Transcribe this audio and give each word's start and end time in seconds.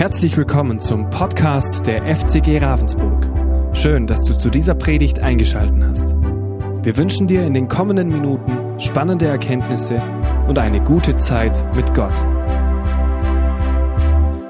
Herzlich 0.00 0.34
willkommen 0.38 0.80
zum 0.80 1.10
Podcast 1.10 1.86
der 1.86 2.16
FCG 2.16 2.56
Ravensburg. 2.56 3.76
Schön, 3.76 4.06
dass 4.06 4.24
du 4.24 4.32
zu 4.32 4.48
dieser 4.48 4.74
Predigt 4.74 5.18
eingeschaltet 5.18 5.84
hast. 5.84 6.14
Wir 6.14 6.96
wünschen 6.96 7.26
dir 7.26 7.44
in 7.44 7.52
den 7.52 7.68
kommenden 7.68 8.08
Minuten 8.08 8.80
spannende 8.80 9.26
Erkenntnisse 9.26 10.00
und 10.48 10.58
eine 10.58 10.82
gute 10.82 11.16
Zeit 11.16 11.62
mit 11.76 11.92
Gott. 11.92 12.16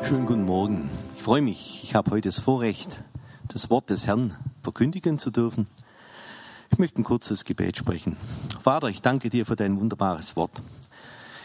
Schönen 0.04 0.24
guten 0.24 0.44
Morgen. 0.44 0.88
Ich 1.16 1.24
freue 1.24 1.42
mich. 1.42 1.80
Ich 1.82 1.96
habe 1.96 2.12
heute 2.12 2.28
das 2.28 2.38
Vorrecht, 2.38 3.02
das 3.48 3.70
Wort 3.70 3.90
des 3.90 4.06
Herrn 4.06 4.36
verkündigen 4.62 5.18
zu 5.18 5.32
dürfen. 5.32 5.66
Ich 6.70 6.78
möchte 6.78 7.00
ein 7.00 7.04
kurzes 7.04 7.44
Gebet 7.44 7.76
sprechen. 7.76 8.16
Vater, 8.60 8.86
ich 8.86 9.02
danke 9.02 9.30
dir 9.30 9.44
für 9.44 9.56
dein 9.56 9.80
wunderbares 9.80 10.36
Wort. 10.36 10.52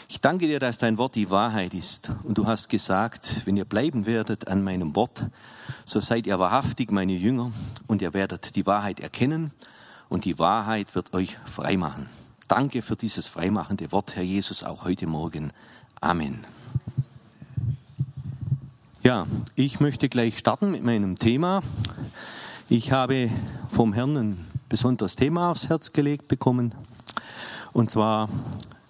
Ich 0.08 0.22
danke 0.22 0.46
dir, 0.46 0.60
dass 0.60 0.78
dein 0.78 1.00
Wort 1.00 1.16
die 1.16 1.32
Wahrheit 1.32 1.74
ist. 1.74 2.12
Und 2.24 2.38
du 2.38 2.46
hast 2.46 2.70
gesagt, 2.70 3.42
wenn 3.46 3.58
ihr 3.58 3.66
bleiben 3.66 4.06
werdet 4.06 4.48
an 4.48 4.64
meinem 4.64 4.96
Wort, 4.96 5.26
so 5.84 6.00
seid 6.00 6.28
ihr 6.28 6.38
wahrhaftig 6.38 6.92
meine 6.92 7.14
Jünger 7.14 7.52
und 7.88 8.02
ihr 8.04 8.14
werdet 8.14 8.56
die 8.56 8.68
Wahrheit 8.68 9.00
erkennen 9.00 9.52
und 10.08 10.26
die 10.26 10.38
Wahrheit 10.38 10.94
wird 10.94 11.14
euch 11.14 11.38
freimachen. 11.46 12.08
Danke 12.48 12.84
für 12.84 12.96
dieses 12.96 13.28
freimachende 13.28 13.92
Wort, 13.92 14.16
Herr 14.16 14.24
Jesus, 14.24 14.64
auch 14.64 14.86
heute 14.86 15.08
Morgen. 15.08 15.52
Amen. 16.02 16.46
Ja, 19.02 19.26
ich 19.56 19.80
möchte 19.80 20.08
gleich 20.08 20.38
starten 20.38 20.70
mit 20.72 20.84
meinem 20.84 21.18
Thema. 21.18 21.64
Ich 22.70 22.92
habe 22.92 23.32
vom 23.70 23.94
Herrn 23.94 24.18
ein 24.18 24.46
besonderes 24.70 25.16
Thema 25.16 25.50
aufs 25.50 25.70
Herz 25.70 25.94
gelegt 25.94 26.28
bekommen. 26.28 26.76
Und 27.74 27.90
zwar 27.90 28.30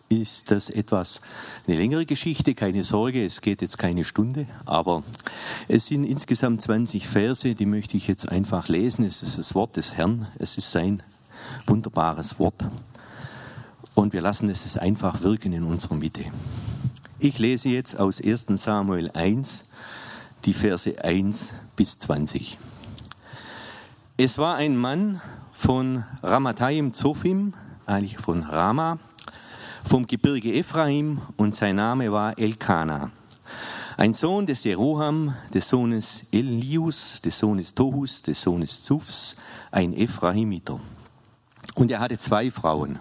ist 0.10 0.52
das 0.52 0.70
etwas 0.70 1.22
eine 1.68 1.78
längere 1.78 2.06
Geschichte, 2.06 2.54
keine 2.54 2.84
Sorge, 2.84 3.26
es 3.26 3.42
geht 3.42 3.62
jetzt 3.62 3.78
keine 3.78 4.06
Stunde, 4.06 4.48
aber 4.66 5.04
es 5.68 5.88
sind 5.88 6.04
insgesamt 6.04 6.62
20 6.62 7.08
Verse, 7.08 7.56
die 7.56 7.66
möchte 7.66 7.98
ich 7.98 8.08
jetzt 8.08 8.30
einfach 8.30 8.68
lesen. 8.68 9.04
Es 9.06 9.24
ist 9.24 9.38
das 9.38 9.56
Wort 9.56 9.78
des 9.78 9.96
Herrn, 9.96 10.28
es 10.38 10.58
ist 10.58 10.72
sein 10.72 11.02
wunderbares 11.66 12.40
Wort 12.40 12.68
und 13.96 14.14
wir 14.14 14.22
lassen 14.22 14.50
es 14.50 14.78
einfach 14.78 15.22
wirken 15.22 15.54
in 15.54 15.64
unserer 15.64 15.96
Mitte. 15.96 16.26
Ich 17.20 17.40
lese 17.40 17.70
jetzt 17.70 18.00
aus 18.00 18.22
1 18.22 18.48
Samuel 18.62 19.10
1 19.12 19.66
die 20.44 20.54
Verse 20.54 21.04
1 21.04 21.50
bis 21.76 21.98
20. 22.00 22.60
Es 24.18 24.38
war 24.38 24.56
ein 24.56 24.78
Mann 24.78 25.22
von 25.54 26.04
Ramatayim 26.22 26.94
Zophim, 26.94 27.54
eigentlich 27.86 28.18
von 28.18 28.44
Rama, 28.44 29.00
vom 29.86 30.08
Gebirge 30.08 30.52
Ephraim 30.54 31.22
und 31.38 31.56
sein 31.56 31.76
Name 31.76 32.12
war 32.12 32.38
Elkana. 32.38 33.12
Ein 33.98 34.14
Sohn 34.14 34.46
des 34.46 34.64
Jeroham, 34.64 35.34
des 35.54 35.70
Sohnes 35.70 36.26
Elius, 36.32 37.22
des 37.22 37.38
Sohnes 37.38 37.74
Tohus, 37.74 38.22
des 38.24 38.42
Sohnes 38.42 38.84
Zufs, 38.84 39.38
ein 39.72 39.94
Ephraimiter. 39.94 40.80
Und 41.76 41.92
er 41.92 42.00
hatte 42.00 42.18
zwei 42.18 42.52
Frauen. 42.52 43.00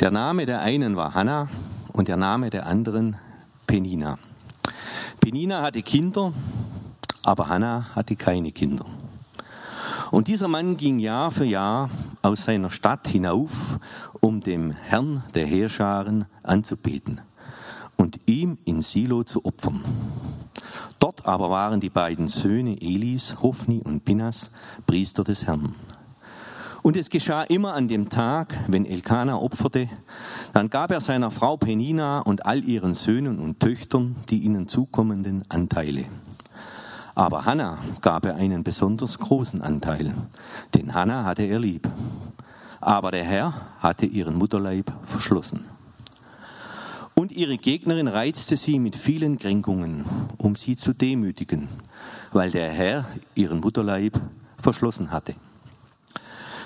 Der 0.00 0.10
Name 0.10 0.44
der 0.44 0.60
einen 0.60 0.96
war 0.96 1.14
Hannah 1.14 1.48
und 1.92 2.08
der 2.08 2.16
Name 2.16 2.50
der 2.50 2.66
anderen 2.66 3.16
Penina. 3.66 4.18
Penina 5.20 5.62
hatte 5.62 5.82
Kinder, 5.82 6.32
aber 7.22 7.48
Hannah 7.48 7.86
hatte 7.94 8.16
keine 8.16 8.52
Kinder. 8.52 8.84
Und 10.10 10.28
dieser 10.28 10.48
Mann 10.48 10.76
ging 10.76 10.98
Jahr 10.98 11.30
für 11.30 11.44
Jahr 11.44 11.90
aus 12.26 12.44
seiner 12.44 12.70
Stadt 12.70 13.06
hinauf, 13.06 13.78
um 14.20 14.40
dem 14.40 14.72
Herrn 14.72 15.22
der 15.34 15.46
Heerscharen 15.46 16.26
anzubeten 16.42 17.20
und 17.96 18.18
ihm 18.26 18.58
in 18.64 18.82
Silo 18.82 19.22
zu 19.22 19.44
opfern. 19.44 19.80
Dort 20.98 21.24
aber 21.26 21.50
waren 21.50 21.78
die 21.80 21.88
beiden 21.88 22.26
Söhne 22.26 22.80
Elis, 22.80 23.36
Hophni 23.42 23.80
und 23.80 24.04
Pinas, 24.04 24.50
Priester 24.86 25.22
des 25.22 25.46
Herrn. 25.46 25.76
Und 26.82 26.96
es 26.96 27.10
geschah 27.10 27.42
immer 27.44 27.74
an 27.74 27.86
dem 27.86 28.08
Tag, 28.08 28.58
wenn 28.66 28.86
Elkanah 28.86 29.36
opferte, 29.36 29.88
dann 30.52 30.68
gab 30.68 30.90
er 30.90 31.00
seiner 31.00 31.30
Frau 31.30 31.56
Penina 31.56 32.20
und 32.20 32.44
all 32.44 32.64
ihren 32.64 32.94
Söhnen 32.94 33.38
und 33.38 33.60
Töchtern 33.60 34.16
die 34.30 34.40
ihnen 34.40 34.66
zukommenden 34.66 35.44
Anteile. 35.48 36.06
Aber 37.16 37.46
Hannah 37.46 37.78
gab 38.02 38.26
er 38.26 38.36
einen 38.36 38.62
besonders 38.62 39.18
großen 39.18 39.62
Anteil, 39.62 40.12
denn 40.74 40.92
Hannah 40.92 41.24
hatte 41.24 41.44
er 41.44 41.58
lieb. 41.58 41.88
Aber 42.78 43.10
der 43.10 43.24
Herr 43.24 43.54
hatte 43.80 44.04
ihren 44.04 44.36
Mutterleib 44.36 44.92
verschlossen. 45.06 45.64
Und 47.14 47.32
ihre 47.32 47.56
Gegnerin 47.56 48.06
reizte 48.06 48.58
sie 48.58 48.78
mit 48.78 48.96
vielen 48.96 49.38
Kränkungen, 49.38 50.04
um 50.36 50.56
sie 50.56 50.76
zu 50.76 50.92
demütigen, 50.92 51.68
weil 52.34 52.50
der 52.50 52.70
Herr 52.70 53.06
ihren 53.34 53.60
Mutterleib 53.60 54.20
verschlossen 54.58 55.10
hatte. 55.10 55.32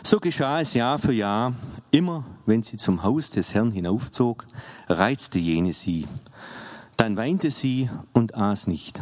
So 0.02 0.18
geschah 0.18 0.60
es 0.60 0.74
Jahr 0.74 0.98
für 0.98 1.12
Jahr, 1.12 1.52
immer 1.92 2.24
wenn 2.44 2.64
sie 2.64 2.76
zum 2.76 3.04
Haus 3.04 3.30
des 3.30 3.54
Herrn 3.54 3.70
hinaufzog, 3.70 4.48
reizte 4.88 5.38
jene 5.38 5.74
sie. 5.74 6.08
Dann 6.96 7.16
weinte 7.16 7.52
sie 7.52 7.88
und 8.12 8.34
aß 8.34 8.66
nicht. 8.66 9.00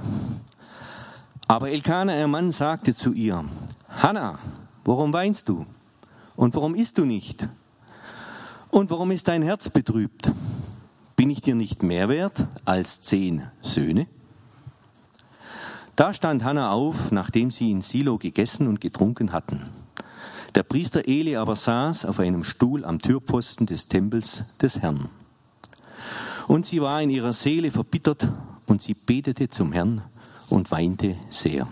Aber 1.51 1.71
Elkanah, 1.71 2.19
ihr 2.19 2.29
Mann, 2.29 2.53
sagte 2.53 2.95
zu 2.95 3.15
ihr, 3.15 3.43
Hannah, 3.89 4.39
warum 4.85 5.15
weinst 5.15 5.49
du? 5.49 5.65
Und 6.37 6.55
warum 6.55 6.75
isst 6.75 6.99
du 6.99 7.07
nicht? 7.07 7.49
Und 8.71 8.91
warum 8.91 9.11
ist 9.13 9.29
dein 9.29 9.43
Herz 9.43 9.71
betrübt? 9.71 10.31
Bin 11.17 11.31
ich 11.31 11.41
dir 11.41 11.55
nicht 11.55 11.83
mehr 11.83 12.11
wert 12.11 12.47
als 12.67 13.01
zehn 13.01 13.47
Söhne? 13.63 14.07
Da 15.97 16.13
stand 16.13 16.45
Hannah 16.45 16.71
auf, 16.71 17.11
nachdem 17.13 17.51
sie 17.51 17.71
in 17.71 17.81
Silo 17.81 18.19
gegessen 18.19 18.69
und 18.69 18.83
getrunken 18.83 19.33
hatten. 19.33 19.63
Der 20.55 20.65
Priester 20.65 21.09
Eli 21.09 21.35
aber 21.35 21.57
saß 21.57 22.05
auf 22.05 22.21
einem 22.21 22.45
Stuhl 22.45 22.85
am 22.85 22.99
Türpfosten 22.99 23.67
des 23.67 23.89
Tempels 23.89 24.45
des 24.61 24.81
Herrn. 24.81 25.09
Und 26.47 26.67
sie 26.67 26.83
war 26.83 27.01
in 27.01 27.09
ihrer 27.09 27.33
Seele 27.33 27.71
verbittert 27.71 28.29
und 28.67 28.83
sie 28.83 28.95
betete 28.95 29.49
zum 29.49 29.73
Herrn 29.73 30.03
und 30.49 30.71
weinte 30.71 31.17
sehr. 31.29 31.67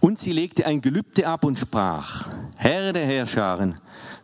Und 0.00 0.18
sie 0.18 0.32
legte 0.32 0.66
ein 0.66 0.80
Gelübde 0.80 1.26
ab 1.26 1.44
und 1.44 1.58
sprach, 1.58 2.26
Herr 2.56 2.92
der 2.94 3.04
Herrscharen, 3.04 3.74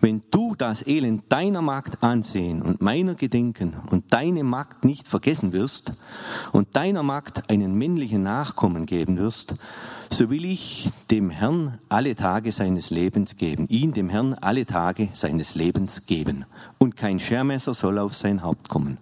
wenn 0.01 0.23
du 0.31 0.55
das 0.55 0.87
Elend 0.87 1.25
deiner 1.29 1.63
Magd 1.63 2.03
ansehen 2.03 2.63
und 2.63 2.81
meiner 2.81 3.15
gedenken 3.15 3.75
und 3.91 4.13
deine 4.13 4.43
Magd 4.45 4.85
nicht 4.85 5.09
vergessen 5.09 5.53
wirst 5.53 5.93
und 6.53 6.77
deiner 6.77 7.03
Magd 7.03 7.51
einen 7.51 7.75
männlichen 7.75 8.23
Nachkommen 8.23 8.87
geben 8.87 9.19
wirst, 9.19 9.55
so 10.11 10.31
will 10.31 10.45
ich 10.45 10.91
dem 11.11 11.31
Herrn 11.31 11.79
alle 11.89 12.15
Tage 12.15 12.53
seines 12.53 12.91
Lebens 12.91 13.37
geben, 13.37 13.67
ihn 13.69 13.93
dem 13.93 14.09
Herrn 14.09 14.35
alle 14.35 14.65
Tage 14.65 15.09
seines 15.13 15.55
Lebens 15.55 16.07
geben, 16.07 16.45
und 16.79 16.97
kein 16.97 17.19
Schermesser 17.19 17.75
soll 17.75 17.99
auf 17.99 18.15
sein 18.15 18.43
Haupt 18.43 18.69
kommen. 18.69 18.99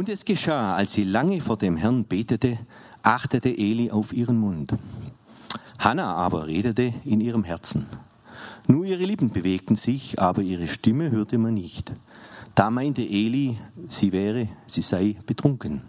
Und 0.00 0.08
es 0.08 0.24
geschah, 0.24 0.76
als 0.76 0.94
sie 0.94 1.04
lange 1.04 1.42
vor 1.42 1.58
dem 1.58 1.76
Herrn 1.76 2.06
betete, 2.06 2.56
achtete 3.02 3.50
Eli 3.50 3.90
auf 3.90 4.14
ihren 4.14 4.38
Mund. 4.38 4.72
Hannah 5.78 6.14
aber 6.14 6.46
redete 6.46 6.94
in 7.04 7.20
ihrem 7.20 7.44
Herzen. 7.44 7.84
Nur 8.66 8.86
ihre 8.86 9.04
Lippen 9.04 9.28
bewegten 9.28 9.76
sich, 9.76 10.18
aber 10.18 10.40
ihre 10.40 10.68
Stimme 10.68 11.10
hörte 11.10 11.36
man 11.36 11.52
nicht. 11.52 11.92
Da 12.54 12.70
meinte 12.70 13.02
Eli, 13.02 13.58
sie 13.88 14.10
wäre, 14.12 14.48
sie 14.66 14.80
sei 14.80 15.16
betrunken. 15.26 15.82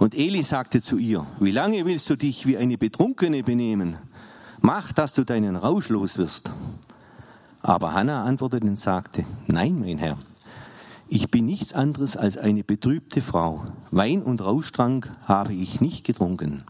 Und 0.00 0.16
Eli 0.16 0.42
sagte 0.42 0.82
zu 0.82 0.98
ihr, 0.98 1.24
wie 1.38 1.52
lange 1.52 1.86
willst 1.86 2.10
du 2.10 2.16
dich 2.16 2.44
wie 2.44 2.56
eine 2.56 2.76
Betrunkene 2.76 3.44
benehmen? 3.44 3.98
Mach, 4.62 4.90
dass 4.90 5.12
du 5.12 5.22
deinen 5.22 5.54
Rausch 5.54 5.90
los 5.90 6.18
wirst. 6.18 6.50
Aber 7.60 7.94
Hannah 7.94 8.24
antwortete 8.24 8.66
und 8.66 8.80
sagte, 8.80 9.24
nein, 9.46 9.78
mein 9.78 9.98
Herr, 9.98 10.18
ich 11.12 11.30
bin 11.30 11.44
nichts 11.44 11.74
anderes 11.74 12.16
als 12.16 12.38
eine 12.38 12.64
betrübte 12.64 13.20
Frau. 13.20 13.66
Wein 13.90 14.22
und 14.22 14.40
Rauschtrank 14.40 15.10
habe 15.24 15.52
ich 15.52 15.82
nicht 15.82 16.06
getrunken, 16.06 16.64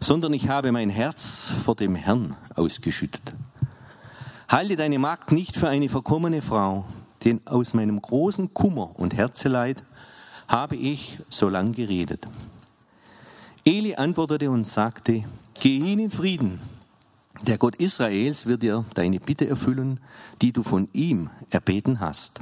sondern 0.00 0.32
ich 0.32 0.48
habe 0.48 0.72
mein 0.72 0.90
Herz 0.90 1.52
vor 1.64 1.76
dem 1.76 1.94
Herrn 1.94 2.34
ausgeschüttet. 2.56 3.22
Halte 4.48 4.74
deine 4.74 4.98
Magd 4.98 5.30
nicht 5.30 5.56
für 5.56 5.68
eine 5.68 5.88
verkommene 5.88 6.42
Frau, 6.42 6.84
denn 7.24 7.40
aus 7.44 7.74
meinem 7.74 8.02
großen 8.02 8.52
Kummer 8.52 8.98
und 8.98 9.14
Herzeleid 9.14 9.84
habe 10.48 10.74
ich 10.74 11.18
so 11.28 11.48
lang 11.48 11.70
geredet. 11.70 12.26
Eli 13.64 13.94
antwortete 13.94 14.50
und 14.50 14.66
sagte, 14.66 15.22
geh 15.60 15.78
hin 15.78 16.00
in 16.00 16.10
Frieden. 16.10 16.58
Der 17.46 17.56
Gott 17.56 17.76
Israels 17.76 18.46
wird 18.46 18.64
dir 18.64 18.84
deine 18.94 19.20
Bitte 19.20 19.48
erfüllen, 19.48 20.00
die 20.42 20.50
du 20.50 20.64
von 20.64 20.88
ihm 20.92 21.30
erbeten 21.50 22.00
hast. 22.00 22.40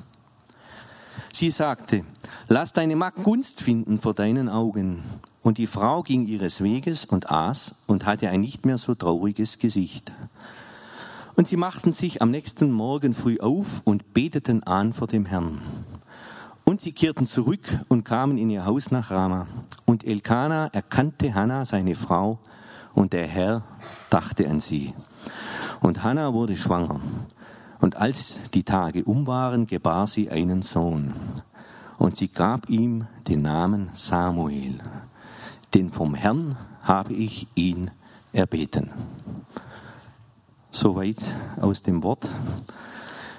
Sie 1.35 1.51
sagte, 1.51 2.05
lass 2.47 2.73
deine 2.73 2.95
Magd 2.95 3.25
Gunst 3.25 3.61
finden 3.61 3.99
vor 3.99 4.15
deinen 4.15 4.49
Augen. 4.49 5.03
Und 5.43 5.59
die 5.59 5.67
Frau 5.67 6.05
ging 6.05 6.25
ihres 6.27 6.63
Weges 6.63 7.07
und 7.07 7.29
aß 7.29 7.75
und 7.89 8.07
hatte 8.07 8.29
ein 8.29 8.41
nicht 8.41 8.65
mehr 8.65 8.79
so 8.79 8.95
trauriges 8.95 9.59
Gesicht. 9.59 10.13
Und 11.35 11.49
sie 11.49 11.57
machten 11.57 11.91
sich 11.91 12.23
am 12.23 12.31
nächsten 12.31 12.71
Morgen 12.71 13.15
früh 13.15 13.41
auf 13.41 13.83
und 13.83 14.15
beteten 14.15 14.63
an 14.63 14.93
vor 14.93 15.09
dem 15.09 15.27
Herrn. 15.27 15.61
Und 16.63 16.81
sie 16.81 16.93
kehrten 16.93 17.27
zurück 17.27 17.67
und 17.89 18.05
kamen 18.05 18.39
in 18.39 18.49
ihr 18.49 18.65
Haus 18.65 18.93
nach 18.93 19.11
Rama. 19.11 19.49
Und 19.87 20.05
Elkanah 20.07 20.69
erkannte 20.69 21.35
Hannah, 21.35 21.65
seine 21.65 21.97
Frau, 21.97 22.39
und 22.95 23.13
der 23.13 23.27
Herr 23.27 23.65
dachte 24.09 24.49
an 24.49 24.61
sie. 24.61 24.95
Und 25.81 26.05
Hannah 26.05 26.33
wurde 26.33 26.57
schwanger. 26.57 27.01
Und 27.85 27.99
als 27.99 28.41
die 28.55 28.63
Tage 28.63 29.05
um 29.05 29.27
waren, 29.27 29.67
gebar 29.67 30.07
sie 30.07 30.31
einen 30.31 30.63
Sohn. 30.63 31.13
Und 31.99 32.17
sie 32.17 32.29
gab 32.29 32.71
ihm 32.71 33.07
den 33.29 33.43
Namen 33.43 33.91
Samuel. 33.93 34.79
Denn 35.75 35.93
vom 35.93 36.15
Herrn 36.15 36.57
habe 36.83 37.13
ich 37.13 37.47
ihn 37.55 37.91
erbeten. 38.33 38.89
Soweit 40.71 41.19
aus 41.61 41.83
dem 41.83 42.03
Wort. 42.03 42.27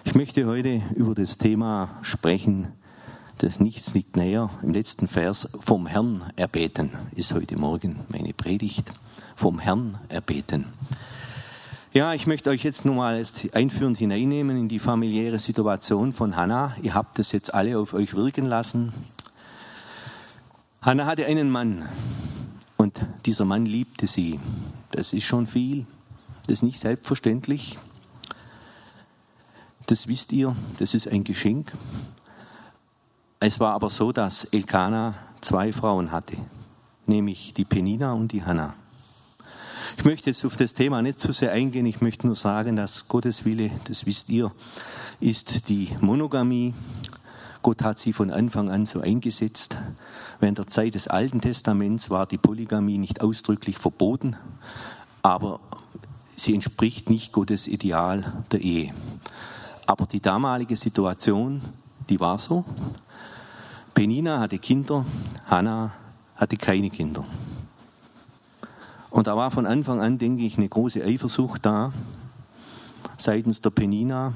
Ich 0.03 0.13
möchte 0.13 0.45
heute 0.45 0.80
über 0.94 1.15
das 1.15 1.39
Thema 1.39 1.89
sprechen, 2.03 2.68
das 3.39 3.59
Nichts 3.59 3.95
liegt 3.95 4.15
näher. 4.15 4.51
Im 4.62 4.74
letzten 4.74 5.07
Vers 5.07 5.50
vom 5.59 5.88
Herrn 5.88 6.21
erbeten 6.36 6.91
ist 7.15 7.33
heute 7.33 7.57
Morgen 7.57 7.95
meine 8.09 8.36
Predigt. 8.36 8.94
Vom 9.36 9.57
Herrn 9.57 9.98
erbeten. 10.07 10.68
Ja, 11.95 12.13
ich 12.13 12.27
möchte 12.27 12.50
euch 12.50 12.62
jetzt 12.65 12.83
nun 12.83 12.97
mal 12.97 13.24
einführend 13.53 13.97
hineinnehmen 13.97 14.57
in 14.57 14.68
die 14.68 14.80
familiäre 14.80 15.39
Situation 15.39 16.12
von 16.12 16.36
Hannah. 16.36 16.75
Ihr 16.81 16.94
habt 16.94 17.18
das 17.18 17.31
jetzt 17.31 17.53
alle 17.53 17.80
auf 17.80 17.94
euch 17.94 18.15
wirken 18.15 18.44
lassen. 18.44 18.92
Hannah 20.81 21.06
hatte 21.06 21.25
einen 21.25 21.50
Mann 21.50 21.88
und 22.75 23.06
dieser 23.25 23.45
Mann 23.45 23.65
liebte 23.65 24.07
sie. 24.07 24.42
Das 24.92 25.13
ist 25.13 25.24
schon 25.24 25.47
viel. 25.47 25.86
Das 26.47 26.56
ist 26.56 26.63
nicht 26.63 26.81
selbstverständlich. 26.81 27.80
Das 29.86 30.09
wisst 30.09 30.33
ihr, 30.33 30.53
das 30.80 30.95
ist 30.95 31.07
ein 31.07 31.24
Geschenk. 31.24 31.71
Es 33.39 33.62
war 33.62 33.71
aber 33.71 33.89
so, 33.89 34.12
dass 34.12 34.44
Elkanah 34.44 35.13
zwei 35.39 35.71
Frauen 35.71 36.12
hatte, 36.12 36.36
nämlich 37.06 37.53
die 37.53 37.63
Penina 37.63 38.12
und 38.12 38.33
die 38.33 38.44
Hannah. 38.44 38.74
Ich 39.97 40.03
möchte 40.03 40.30
jetzt 40.30 40.45
auf 40.45 40.57
das 40.57 40.74
Thema 40.74 41.01
nicht 41.01 41.19
zu 41.19 41.31
sehr 41.31 41.51
eingehen. 41.51 41.86
Ich 41.86 42.01
möchte 42.01 42.27
nur 42.27 42.36
sagen, 42.36 42.75
dass 42.75 43.07
Gottes 43.07 43.45
Wille, 43.45 43.71
das 43.86 44.06
wisst 44.06 44.30
ihr, 44.30 44.51
ist 45.19 45.69
die 45.69 45.89
Monogamie. 46.01 46.74
Gott 47.62 47.81
hat 47.81 47.97
sie 47.97 48.13
von 48.13 48.30
Anfang 48.30 48.69
an 48.69 48.86
so 48.86 49.00
eingesetzt. 49.00 49.77
Während 50.39 50.59
der 50.59 50.68
Zeit 50.68 50.94
des 50.94 51.07
Alten 51.07 51.42
Testaments 51.42 52.09
war 52.09 52.27
die 52.27 52.38
Polygamie 52.38 52.97
nicht 52.97 53.21
ausdrücklich 53.21 53.77
verboten, 53.77 54.36
aber 55.24 55.59
sie 56.36 56.53
entspricht 56.53 57.09
nicht 57.09 57.31
Gottes 57.31 57.68
Ideal 57.68 58.44
der 58.51 58.62
Ehe. 58.62 58.94
Aber 59.88 60.06
die 60.06 60.19
damalige 60.19 60.75
Situation, 60.75 61.62
die 62.09 62.19
war 62.19 62.38
so. 62.38 62.65
Penina 63.94 64.39
hatte 64.39 64.59
Kinder, 64.59 65.06
Hannah 65.48 65.94
hatte 66.36 66.57
keine 66.57 66.89
Kinder. 66.89 67.25
Und 69.15 69.27
da 69.27 69.38
war 69.38 69.50
von 69.50 69.65
Anfang 69.65 70.01
an, 70.01 70.17
denke 70.17 70.44
ich, 70.44 70.57
eine 70.57 70.67
große 70.67 71.01
Eifersucht 71.01 71.65
da, 71.65 71.94
seitens 73.17 73.62
der 73.62 73.69
Penina, 73.69 74.33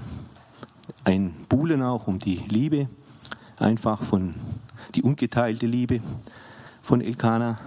ein 1.04 1.34
Buhlen 1.50 1.84
auch 1.84 2.08
um 2.08 2.18
die 2.18 2.38
Liebe, 2.48 2.88
einfach 3.58 4.02
von 4.02 4.36
die 4.96 5.02
ungeteilte 5.02 5.66
Liebe 5.66 6.00
von 6.82 7.02
Elkanah. 7.02 7.58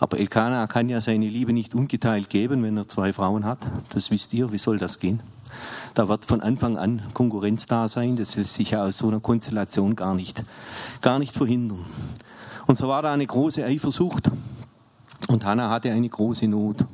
Aber 0.00 0.18
Elkanah 0.18 0.66
kann 0.66 0.88
ja 0.88 1.00
seine 1.00 1.28
Liebe 1.28 1.52
nicht 1.52 1.76
ungeteilt 1.76 2.28
geben, 2.28 2.64
wenn 2.64 2.76
er 2.76 2.88
zwei 2.88 3.12
Frauen 3.12 3.44
hat. 3.44 3.68
Das 3.90 4.10
wisst 4.10 4.34
ihr, 4.34 4.50
wie 4.50 4.58
soll 4.58 4.80
das 4.80 4.98
gehen? 4.98 5.22
Da 5.94 6.08
wird 6.08 6.24
von 6.24 6.40
Anfang 6.40 6.76
an 6.76 7.00
Konkurrenz 7.14 7.66
da 7.66 7.88
sein. 7.88 8.16
Das 8.16 8.34
lässt 8.34 8.54
sich 8.54 8.72
ja 8.72 8.82
aus 8.82 8.98
so 8.98 9.06
einer 9.06 9.20
Konstellation 9.20 9.94
gar 9.94 10.16
nicht, 10.16 10.42
gar 11.00 11.20
nicht 11.20 11.32
verhindern. 11.32 11.86
Und 12.66 12.74
so 12.74 12.88
war 12.88 13.02
da 13.02 13.12
eine 13.12 13.24
große 13.28 13.64
Eifersucht. 13.64 14.32
Und 15.30 15.44
Hannah 15.44 15.70
hatte 15.70 15.92
eine 15.92 16.08
große 16.08 16.48
Not. 16.48 16.84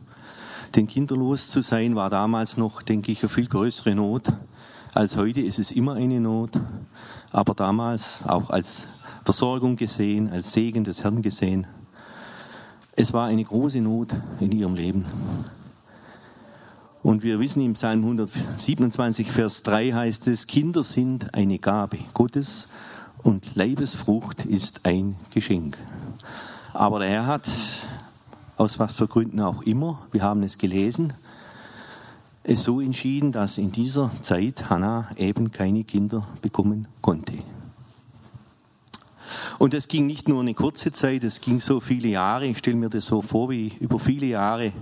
Denn 0.74 0.86
kinderlos 0.86 1.48
zu 1.48 1.62
sein 1.62 1.96
war 1.96 2.10
damals 2.10 2.58
noch, 2.58 2.82
denke 2.82 3.10
ich, 3.10 3.22
eine 3.22 3.30
viel 3.30 3.46
größere 3.46 3.94
Not 3.94 4.30
als 4.92 5.16
heute. 5.16 5.40
Ist 5.40 5.58
es 5.58 5.70
immer 5.70 5.94
eine 5.94 6.20
Not. 6.20 6.60
Aber 7.32 7.54
damals 7.54 8.20
auch 8.26 8.50
als 8.50 8.88
Versorgung 9.24 9.76
gesehen, 9.76 10.30
als 10.30 10.52
Segen 10.52 10.84
des 10.84 11.02
Herrn 11.02 11.22
gesehen. 11.22 11.66
Es 12.92 13.14
war 13.14 13.26
eine 13.26 13.42
große 13.42 13.80
Not 13.80 14.14
in 14.38 14.52
ihrem 14.52 14.74
Leben. 14.74 15.02
Und 17.02 17.22
wir 17.22 17.40
wissen 17.40 17.64
im 17.64 17.72
Psalm 17.72 18.02
127, 18.02 19.32
Vers 19.32 19.62
3 19.62 19.92
heißt 19.92 20.26
es, 20.28 20.46
Kinder 20.46 20.82
sind 20.82 21.34
eine 21.34 21.58
Gabe 21.58 22.00
Gottes 22.12 22.68
und 23.22 23.54
Leibesfrucht 23.54 24.44
ist 24.44 24.80
ein 24.84 25.16
Geschenk. 25.30 25.78
Aber 26.74 26.98
der 26.98 27.08
Herr 27.08 27.26
hat, 27.26 27.48
aus 28.56 28.78
was 28.78 28.94
für 28.94 29.06
Gründen 29.06 29.40
auch 29.40 29.62
immer, 29.62 30.00
wir 30.12 30.22
haben 30.22 30.42
es 30.42 30.58
gelesen, 30.58 31.12
es 32.42 32.62
so 32.62 32.80
entschieden, 32.80 33.32
dass 33.32 33.58
in 33.58 33.72
dieser 33.72 34.10
Zeit 34.20 34.70
Hannah 34.70 35.08
eben 35.16 35.50
keine 35.50 35.84
Kinder 35.84 36.26
bekommen 36.42 36.86
konnte. 37.00 37.34
Und 39.58 39.74
es 39.74 39.88
ging 39.88 40.06
nicht 40.06 40.28
nur 40.28 40.40
eine 40.40 40.54
kurze 40.54 40.92
Zeit, 40.92 41.24
es 41.24 41.40
ging 41.40 41.60
so 41.60 41.80
viele 41.80 42.08
Jahre. 42.08 42.46
Ich 42.46 42.58
stelle 42.58 42.76
mir 42.76 42.88
das 42.88 43.06
so 43.06 43.22
vor, 43.22 43.50
wie 43.50 43.74
über 43.80 43.98
viele 43.98 44.26
Jahre 44.26 44.72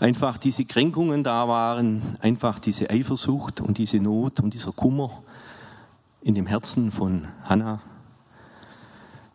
einfach 0.00 0.38
diese 0.38 0.64
Kränkungen 0.64 1.22
da 1.22 1.46
waren, 1.46 2.02
einfach 2.20 2.58
diese 2.58 2.90
Eifersucht 2.90 3.60
und 3.60 3.78
diese 3.78 3.98
Not 3.98 4.40
und 4.40 4.54
dieser 4.54 4.72
Kummer 4.72 5.22
in 6.22 6.34
dem 6.34 6.46
Herzen 6.46 6.90
von 6.90 7.28
Hannah. 7.44 7.80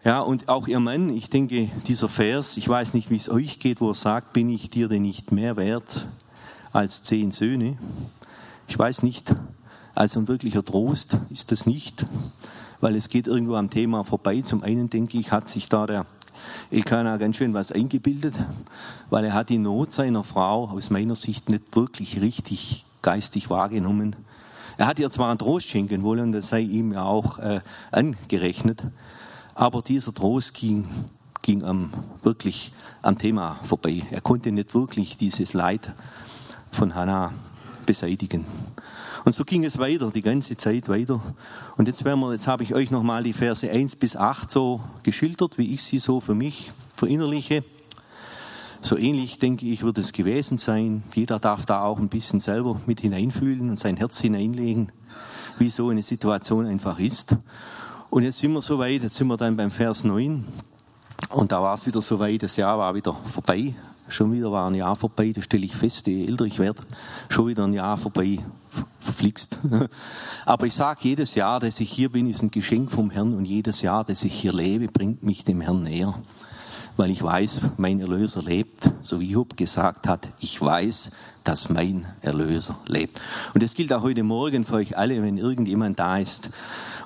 Ja, 0.06 0.22
und 0.22 0.48
auch 0.48 0.70
ihr 0.70 0.80
Mann, 0.80 1.10
ich 1.10 1.30
denke, 1.30 1.70
dieser 1.88 2.08
Vers, 2.08 2.56
ich 2.56 2.70
weiß 2.70 2.94
nicht, 2.94 3.10
wie 3.10 3.18
es 3.18 3.30
euch 3.30 3.60
geht, 3.60 3.82
wo 3.82 3.90
er 3.90 3.96
sagt, 3.96 4.32
bin 4.32 4.50
ich 4.50 4.70
dir 4.70 4.88
denn 4.88 5.02
nicht 5.02 5.34
mehr 5.34 5.58
wert 5.58 6.08
als 6.72 7.04
zehn 7.04 7.32
Söhne? 7.32 7.78
Ich 8.70 8.80
weiß 8.80 9.04
nicht, 9.04 9.36
also 9.96 10.22
ein 10.22 10.30
wirklicher 10.30 10.64
Trost 10.64 11.20
ist 11.30 11.52
das 11.52 11.66
nicht, 11.66 12.06
weil 12.80 12.96
es 12.96 13.10
geht 13.10 13.28
irgendwo 13.28 13.56
am 13.56 13.70
Thema 13.70 14.06
vorbei. 14.06 14.40
Zum 14.40 14.64
einen 14.64 14.90
denke 14.90 15.18
ich, 15.18 15.34
hat 15.34 15.50
sich 15.50 15.68
da 15.68 15.86
der 15.86 16.06
Elkanah 16.72 17.18
ganz 17.18 17.36
schön 17.36 17.54
was 17.54 17.74
eingebildet, 17.74 18.40
weil 19.10 19.26
er 19.26 19.34
hat 19.34 19.50
die 19.50 19.58
Not 19.58 19.92
seiner 19.92 20.24
Frau 20.24 20.70
aus 20.70 20.92
meiner 20.92 21.16
Sicht 21.16 21.50
nicht 21.50 21.76
wirklich 21.76 22.22
richtig 22.22 22.86
geistig 23.02 23.50
wahrgenommen. 23.50 24.16
Er 24.78 24.88
hat 24.88 24.98
ihr 25.00 25.10
zwar 25.10 25.30
einen 25.30 25.40
Trost 25.40 25.68
schenken 25.68 26.04
wollen, 26.04 26.32
das 26.32 26.48
sei 26.48 26.62
ihm 26.62 26.94
ja 26.94 27.04
auch 27.04 27.38
äh, 27.40 27.60
angerechnet, 27.92 28.84
aber 29.60 29.82
dieser 29.82 30.14
Trost 30.14 30.54
ging, 30.54 30.88
ging 31.42 31.66
am, 31.66 31.92
wirklich 32.24 32.72
am 33.02 33.18
Thema 33.18 33.60
vorbei. 33.64 34.04
Er 34.10 34.22
konnte 34.22 34.54
nicht 34.54 34.74
wirklich 34.74 35.18
dieses 35.18 35.52
Leid 35.52 35.94
von 36.72 36.96
Hannah 36.96 37.34
beseitigen. 37.86 38.46
Und 39.26 39.36
so 39.36 39.44
ging 39.44 39.66
es 39.66 39.78
weiter, 39.78 40.12
die 40.12 40.22
ganze 40.22 40.56
Zeit 40.56 40.88
weiter. 40.88 41.22
Und 41.76 41.90
jetzt, 41.90 42.06
werden 42.06 42.22
wir, 42.22 42.32
jetzt 42.32 42.48
habe 42.48 42.64
ich 42.64 42.74
euch 42.74 42.90
nochmal 42.90 43.24
die 43.24 43.34
Verse 43.34 43.70
1 43.70 43.98
bis 43.98 44.16
8 44.16 44.50
so 44.50 44.80
geschildert, 45.04 45.58
wie 45.58 45.74
ich 45.74 45.84
sie 45.84 46.00
so 46.00 46.22
für 46.22 46.36
mich 46.36 46.72
verinnerliche. 46.94 47.66
So 48.80 48.98
ähnlich, 48.98 49.40
denke 49.40 49.66
ich, 49.66 49.84
wird 49.84 49.98
es 49.98 50.14
gewesen 50.14 50.58
sein. 50.58 51.04
Jeder 51.14 51.38
darf 51.38 51.66
da 51.66 51.82
auch 51.82 52.00
ein 52.00 52.08
bisschen 52.08 52.40
selber 52.40 52.80
mit 52.86 53.02
hineinfühlen 53.02 53.70
und 53.70 53.78
sein 53.78 53.98
Herz 53.98 54.22
hineinlegen, 54.22 54.94
wie 55.58 55.70
so 55.70 55.90
eine 55.90 56.02
Situation 56.02 56.66
einfach 56.66 56.98
ist. 56.98 57.36
Und 58.12 58.24
jetzt 58.24 58.40
sind 58.40 58.54
wir 58.54 58.62
so 58.64 58.80
weit, 58.80 59.04
jetzt 59.04 59.16
sind 59.16 59.28
wir 59.28 59.38
dann 59.38 59.56
beim 59.56 59.70
Vers 59.70 60.04
9. 60.04 60.44
Und 61.30 61.52
da 61.52 61.62
war 61.62 61.76
es 61.76 61.86
wieder 61.86 62.02
so 62.02 62.18
weit, 62.18 62.42
das 62.42 62.56
Jahr 62.56 62.76
war 62.80 62.96
wieder 62.96 63.14
vorbei. 63.14 63.76
Schon 64.08 64.34
wieder 64.34 64.52
war 64.52 64.68
ein 64.68 64.74
Jahr 64.74 64.96
vorbei, 64.96 65.32
das 65.32 65.44
stelle 65.44 65.66
ich 65.66 65.76
fest, 65.76 66.08
je 66.08 66.26
älter 66.26 66.46
ich 66.46 66.58
werde, 66.58 66.82
schon 67.30 67.46
wieder 67.46 67.66
ein 67.66 67.74
Jahr 67.74 67.96
vorbei, 67.96 68.40
verflixt. 69.00 69.60
Aber 70.46 70.66
ich 70.66 70.74
sage, 70.74 71.02
jedes 71.04 71.36
Jahr, 71.36 71.60
dass 71.60 71.80
ich 71.80 71.92
hier 71.92 72.12
bin, 72.12 72.28
ist 72.28 72.42
ein 72.42 72.50
Geschenk 72.50 72.90
vom 72.90 73.12
Herrn 73.12 73.36
und 73.36 73.46
jedes 73.46 73.84
Jahr, 73.84 74.04
dass 74.04 74.24
ich 74.24 74.34
hier 74.34 74.54
lebe, 74.54 74.88
bringt 74.88 75.22
mich 75.22 75.44
dem 75.44 75.62
Herrn 75.62 75.84
näher. 75.84 76.16
Weil 76.98 77.12
ich 77.12 77.22
weiß, 77.22 77.62
mein 77.78 78.00
Erlöser 78.00 78.42
lebt, 78.42 78.92
so 79.02 79.20
wie 79.20 79.32
Job 79.32 79.58
gesagt 79.58 80.08
hat, 80.08 80.30
ich 80.40 80.62
weiß, 80.62 81.12
dass 81.44 81.70
mein 81.70 82.06
Erlöser 82.22 82.78
lebt. 82.86 83.22
Und 83.54 83.64
das 83.64 83.74
gilt 83.74 83.92
auch 83.94 84.04
heute 84.04 84.24
Morgen 84.24 84.66
für 84.66 84.76
euch 84.76 84.98
alle, 84.98 85.22
wenn 85.24 85.38
irgendjemand 85.38 86.00
da 86.00 86.18
ist, 86.18 86.52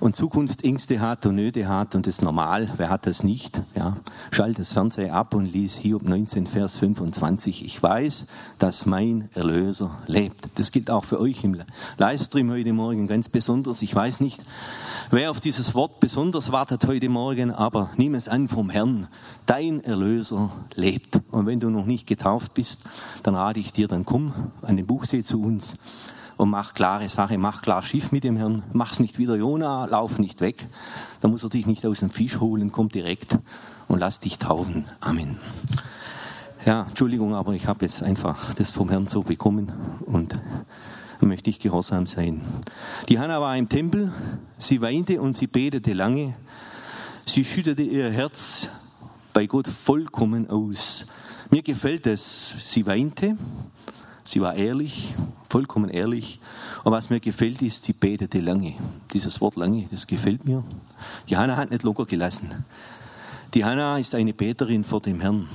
und 0.03 0.17
Zukunftsängste 0.17 0.99
hat 0.99 1.25
und 1.25 1.35
Nöte 1.35 1.69
hat 1.69 1.95
und 1.95 2.07
das 2.07 2.15
ist 2.15 2.23
normal, 2.23 2.69
wer 2.75 2.89
hat 2.89 3.07
das 3.07 3.23
nicht? 3.23 3.61
Ja, 3.73 3.95
schalt 4.31 4.59
das 4.59 4.73
Fernseher 4.73 5.13
ab 5.13 5.33
und 5.33 5.45
lies 5.45 5.77
Hiob 5.77 6.03
19, 6.03 6.45
Vers 6.45 6.77
25. 6.77 7.63
Ich 7.63 7.81
weiß, 7.81 8.27
dass 8.59 8.85
mein 8.85 9.29
Erlöser 9.33 9.91
lebt. 10.07 10.59
Das 10.59 10.73
gilt 10.73 10.91
auch 10.91 11.05
für 11.05 11.21
euch 11.21 11.45
im 11.45 11.57
Livestream 11.97 12.51
heute 12.51 12.73
Morgen 12.73 13.07
ganz 13.07 13.29
besonders. 13.29 13.81
Ich 13.81 13.95
weiß 13.95 14.19
nicht, 14.19 14.43
wer 15.09 15.31
auf 15.31 15.39
dieses 15.39 15.73
Wort 15.73 16.01
besonders 16.01 16.51
wartet 16.51 16.85
heute 16.85 17.07
Morgen, 17.07 17.51
aber 17.51 17.89
nimm 17.95 18.13
es 18.13 18.27
an 18.27 18.49
vom 18.49 18.69
Herrn. 18.69 19.07
Dein 19.45 19.85
Erlöser 19.85 20.51
lebt. 20.75 21.21
Und 21.31 21.45
wenn 21.45 21.61
du 21.61 21.69
noch 21.69 21.82
nicht 21.85 22.07
getauft 22.07 22.53
bist, 22.53 22.83
dann 23.23 23.35
rate 23.35 23.59
ich 23.59 23.71
dir, 23.71 23.87
dann 23.87 24.05
komm 24.05 24.33
an 24.61 24.77
den 24.77 24.85
Buchsee 24.85 25.23
zu 25.23 25.41
uns 25.41 25.77
und 26.37 26.49
mach 26.49 26.73
klare 26.73 27.09
Sache, 27.09 27.37
mach 27.37 27.61
klar 27.61 27.83
Schiff 27.83 28.11
mit 28.11 28.23
dem 28.23 28.37
Herrn, 28.37 28.63
mach's 28.73 28.99
nicht 28.99 29.19
wieder 29.19 29.35
Jona, 29.35 29.85
lauf 29.85 30.19
nicht 30.19 30.41
weg. 30.41 30.67
Da 31.21 31.27
muss 31.27 31.43
er 31.43 31.49
dich 31.49 31.65
nicht 31.65 31.85
aus 31.85 31.99
dem 31.99 32.09
Fisch 32.09 32.39
holen, 32.39 32.71
komm 32.71 32.89
direkt 32.89 33.37
und 33.87 33.99
lass 33.99 34.19
dich 34.19 34.39
taufen. 34.39 34.85
Amen. 34.99 35.37
Ja, 36.65 36.85
Entschuldigung, 36.87 37.35
aber 37.35 37.53
ich 37.53 37.67
habe 37.67 37.85
jetzt 37.85 38.03
einfach 38.03 38.53
das 38.53 38.71
vom 38.71 38.89
Herrn 38.89 39.07
so 39.07 39.21
bekommen 39.21 39.71
und 40.05 40.37
möchte 41.19 41.49
ich 41.49 41.59
gehorsam 41.59 42.05
sein. 42.07 42.41
Die 43.09 43.19
Hanna 43.19 43.39
war 43.41 43.55
im 43.57 43.69
Tempel, 43.69 44.11
sie 44.57 44.81
weinte 44.81 45.21
und 45.21 45.33
sie 45.33 45.47
betete 45.47 45.93
lange. 45.93 46.33
Sie 47.25 47.45
schüttete 47.45 47.81
ihr 47.81 48.09
Herz 48.09 48.69
bei 49.33 49.45
Gott 49.45 49.67
vollkommen 49.67 50.49
aus. 50.49 51.05
Mir 51.53 51.61
gefällt 51.61 52.07
es, 52.07 52.55
sie 52.65 52.83
weinte, 52.87 53.37
sie 54.23 54.41
war 54.41 54.55
ehrlich, 54.55 55.13
vollkommen 55.47 55.87
ehrlich. 55.87 56.39
Und 56.83 56.93
was 56.93 57.11
mir 57.11 57.19
gefällt, 57.19 57.61
ist, 57.61 57.83
sie 57.83 57.93
betete 57.93 58.39
lange. 58.39 58.73
Dieses 59.13 59.39
Wort 59.39 59.55
lange, 59.55 59.85
das 59.91 60.07
gefällt 60.07 60.45
mir. 60.45 60.63
Die 61.29 61.37
Hanna 61.37 61.55
hat 61.55 61.69
nicht 61.69 61.83
locker 61.83 62.05
gelassen. 62.05 62.49
Die 63.53 63.63
Hanna 63.63 63.99
ist 63.99 64.15
eine 64.15 64.33
Beterin 64.33 64.83
vor 64.83 64.99
dem 65.01 65.21
Herrn. 65.21 65.47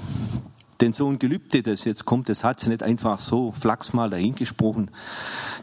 Denn 0.81 0.93
so 0.93 1.09
ein 1.09 1.19
Gelübde, 1.19 1.65
das 1.65 1.83
jetzt 1.83 2.05
kommt, 2.05 2.29
das 2.29 2.45
hat 2.45 2.61
sie 2.61 2.69
nicht 2.69 2.85
einfach 2.85 3.19
so 3.19 3.51
flachs 3.51 3.93
mal 3.93 4.09
dahingesprochen. 4.09 4.93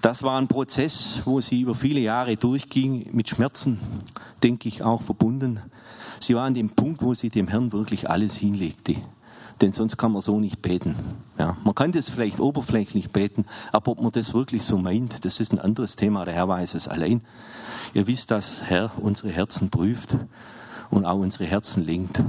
Das 0.02 0.22
war 0.22 0.38
ein 0.38 0.50
Prozess, 0.50 1.22
wo 1.24 1.40
sie 1.40 1.62
über 1.62 1.76
viele 1.76 2.02
Jahre 2.02 2.36
durchging, 2.36 3.10
mit 3.14 3.30
Schmerzen, 3.30 3.80
denke 4.44 4.68
ich, 4.68 4.84
auch 4.84 5.02
verbunden. 5.02 5.62
Sie 6.20 6.36
war 6.36 6.44
an 6.44 6.56
dem 6.56 6.72
Punkt, 6.72 7.02
wo 7.02 7.14
sie 7.14 7.30
dem 7.30 7.48
Herrn 7.48 7.72
wirklich 7.72 8.10
alles 8.10 8.36
hinlegte. 8.36 8.98
Denn 9.62 9.72
sonst 9.72 9.98
kann 9.98 10.12
man 10.12 10.22
so 10.22 10.40
nicht 10.40 10.62
beten. 10.62 10.96
Ja, 11.38 11.58
man 11.64 11.76
kann 11.76 11.92
das 11.92 12.10
vielleicht 12.10 12.40
oberflächlich 12.40 13.12
beten, 13.12 13.46
aber 13.72 13.92
ob 13.92 14.02
man 14.02 14.12
das 14.12 14.34
wirklich 14.34 14.64
so 14.64 14.78
meint, 14.78 15.24
das 15.24 15.40
ist 15.40 15.54
ein 15.54 15.60
anderes 15.60 15.96
Thema. 15.96 16.26
Der 16.26 16.34
Herr 16.34 16.48
weiß 16.48 16.74
es 16.74 16.88
allein. 16.88 17.22
Ihr 17.94 18.08
wisst, 18.08 18.32
dass 18.32 18.64
Herr 18.64 18.92
unsere 19.02 19.30
Herzen 19.30 19.70
prüft 19.70 20.18
und 20.90 21.06
auch 21.06 21.20
unsere 21.20 21.46
Herzen 21.46 21.86
lenkt. 21.86 22.22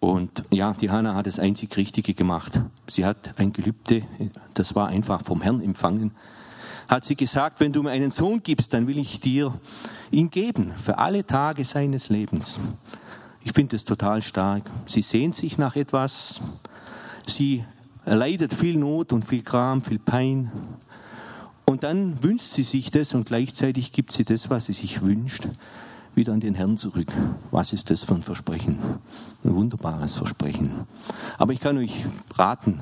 Und 0.00 0.44
ja, 0.50 0.74
die 0.74 0.90
Hanna 0.90 1.14
hat 1.14 1.26
das 1.26 1.38
einzig 1.38 1.76
Richtige 1.76 2.12
gemacht. 2.12 2.60
Sie 2.86 3.06
hat 3.06 3.38
ein 3.38 3.52
Gelübde, 3.52 4.02
das 4.52 4.74
war 4.74 4.88
einfach 4.88 5.22
vom 5.22 5.40
Herrn 5.40 5.62
empfangen. 5.62 6.12
Hat 6.88 7.06
sie 7.06 7.16
gesagt, 7.16 7.60
wenn 7.60 7.72
du 7.72 7.82
mir 7.82 7.90
einen 7.90 8.10
Sohn 8.10 8.42
gibst, 8.42 8.74
dann 8.74 8.86
will 8.86 8.98
ich 8.98 9.20
dir 9.20 9.54
ihn 10.10 10.30
geben 10.30 10.72
für 10.76 10.98
alle 10.98 11.24
Tage 11.24 11.64
seines 11.64 12.10
Lebens. 12.10 12.58
Ich 13.44 13.52
finde 13.52 13.76
es 13.76 13.84
total 13.84 14.22
stark. 14.22 14.64
Sie 14.86 15.02
sehnt 15.02 15.36
sich 15.36 15.58
nach 15.58 15.76
etwas. 15.76 16.40
Sie 17.26 17.64
erleidet 18.04 18.52
viel 18.52 18.76
Not 18.76 19.12
und 19.12 19.24
viel 19.24 19.42
Kram, 19.42 19.82
viel 19.82 19.98
Pein. 19.98 20.50
Und 21.66 21.82
dann 21.82 22.22
wünscht 22.22 22.46
sie 22.46 22.62
sich 22.62 22.90
das 22.90 23.14
und 23.14 23.26
gleichzeitig 23.26 23.92
gibt 23.92 24.12
sie 24.12 24.24
das, 24.24 24.50
was 24.50 24.66
sie 24.66 24.72
sich 24.72 25.02
wünscht 25.02 25.46
wieder 26.16 26.32
an 26.32 26.40
den 26.40 26.54
Herrn 26.54 26.76
zurück. 26.76 27.12
Was 27.50 27.72
ist 27.72 27.90
das 27.90 28.04
für 28.04 28.14
ein 28.14 28.22
Versprechen? 28.22 28.78
Ein 29.44 29.54
wunderbares 29.54 30.14
Versprechen. 30.14 30.70
Aber 31.38 31.52
ich 31.52 31.60
kann 31.60 31.76
euch 31.78 32.04
raten, 32.34 32.80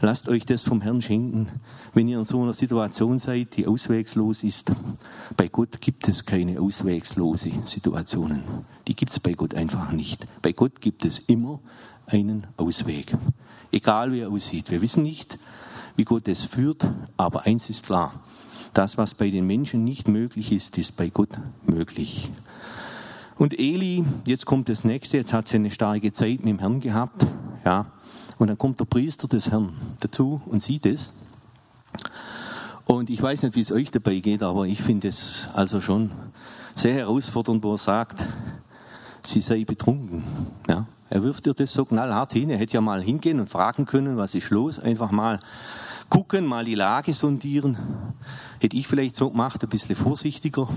lasst 0.00 0.28
euch 0.28 0.44
das 0.44 0.62
vom 0.62 0.80
Herrn 0.80 1.02
schenken, 1.02 1.48
wenn 1.94 2.08
ihr 2.08 2.18
in 2.18 2.24
so 2.24 2.42
einer 2.42 2.52
Situation 2.52 3.18
seid, 3.18 3.56
die 3.56 3.66
auswegslos 3.66 4.42
ist. 4.42 4.72
Bei 5.36 5.48
Gott 5.48 5.80
gibt 5.80 6.08
es 6.08 6.24
keine 6.24 6.60
auswegslose 6.60 7.50
Situationen. 7.64 8.42
Die 8.88 8.94
gibt 8.94 9.12
es 9.12 9.20
bei 9.20 9.32
Gott 9.32 9.54
einfach 9.54 9.92
nicht. 9.92 10.26
Bei 10.42 10.52
Gott 10.52 10.80
gibt 10.80 11.04
es 11.04 11.18
immer 11.20 11.60
einen 12.06 12.46
Ausweg. 12.56 13.12
Egal 13.72 14.12
wie 14.12 14.20
er 14.20 14.30
aussieht. 14.30 14.70
Wir 14.70 14.80
wissen 14.80 15.02
nicht, 15.02 15.38
wie 15.96 16.04
Gott 16.04 16.28
es 16.28 16.44
führt, 16.44 16.88
aber 17.16 17.46
eins 17.46 17.68
ist 17.70 17.86
klar. 17.86 18.12
Das, 18.74 18.98
was 18.98 19.14
bei 19.14 19.30
den 19.30 19.46
Menschen 19.46 19.84
nicht 19.84 20.06
möglich 20.06 20.52
ist, 20.52 20.76
ist 20.76 20.96
bei 20.96 21.08
Gott 21.08 21.30
möglich. 21.64 22.30
Und 23.38 23.58
Eli, 23.58 24.04
jetzt 24.24 24.46
kommt 24.46 24.68
das 24.70 24.84
nächste, 24.84 25.18
jetzt 25.18 25.34
hat 25.34 25.48
sie 25.48 25.56
eine 25.56 25.70
starke 25.70 26.10
Zeit 26.12 26.38
mit 26.38 26.48
dem 26.48 26.58
Herrn 26.58 26.80
gehabt, 26.80 27.26
ja. 27.64 27.86
Und 28.38 28.48
dann 28.48 28.58
kommt 28.58 28.80
der 28.80 28.84
Priester 28.86 29.28
des 29.28 29.50
Herrn 29.50 29.72
dazu 30.00 30.40
und 30.46 30.62
sieht 30.62 30.86
es. 30.86 31.12
Und 32.86 33.10
ich 33.10 33.20
weiß 33.20 33.42
nicht, 33.42 33.56
wie 33.56 33.60
es 33.60 33.72
euch 33.72 33.90
dabei 33.90 34.20
geht, 34.20 34.42
aber 34.42 34.66
ich 34.66 34.80
finde 34.80 35.08
es 35.08 35.48
also 35.54 35.80
schon 35.80 36.10
sehr 36.74 36.94
herausfordernd, 36.94 37.62
wo 37.64 37.72
er 37.72 37.78
sagt, 37.78 38.24
sie 39.22 39.40
sei 39.40 39.64
betrunken. 39.64 40.22
Ja. 40.68 40.86
Er 41.08 41.22
wirft 41.22 41.46
ihr 41.46 41.54
das 41.54 41.72
so 41.72 41.84
knallhart 41.84 42.32
hin. 42.32 42.50
Er 42.50 42.58
hätte 42.58 42.74
ja 42.74 42.80
mal 42.80 43.02
hingehen 43.02 43.40
und 43.40 43.48
fragen 43.48 43.86
können, 43.86 44.16
was 44.16 44.34
ist 44.34 44.50
los? 44.50 44.78
Einfach 44.78 45.10
mal 45.10 45.40
gucken, 46.08 46.46
mal 46.46 46.64
die 46.64 46.74
Lage 46.74 47.14
sondieren. 47.14 47.76
Hätte 48.60 48.76
ich 48.76 48.86
vielleicht 48.86 49.14
so 49.14 49.30
gemacht, 49.30 49.62
ein 49.62 49.68
bisschen 49.68 49.96
vorsichtiger. 49.96 50.68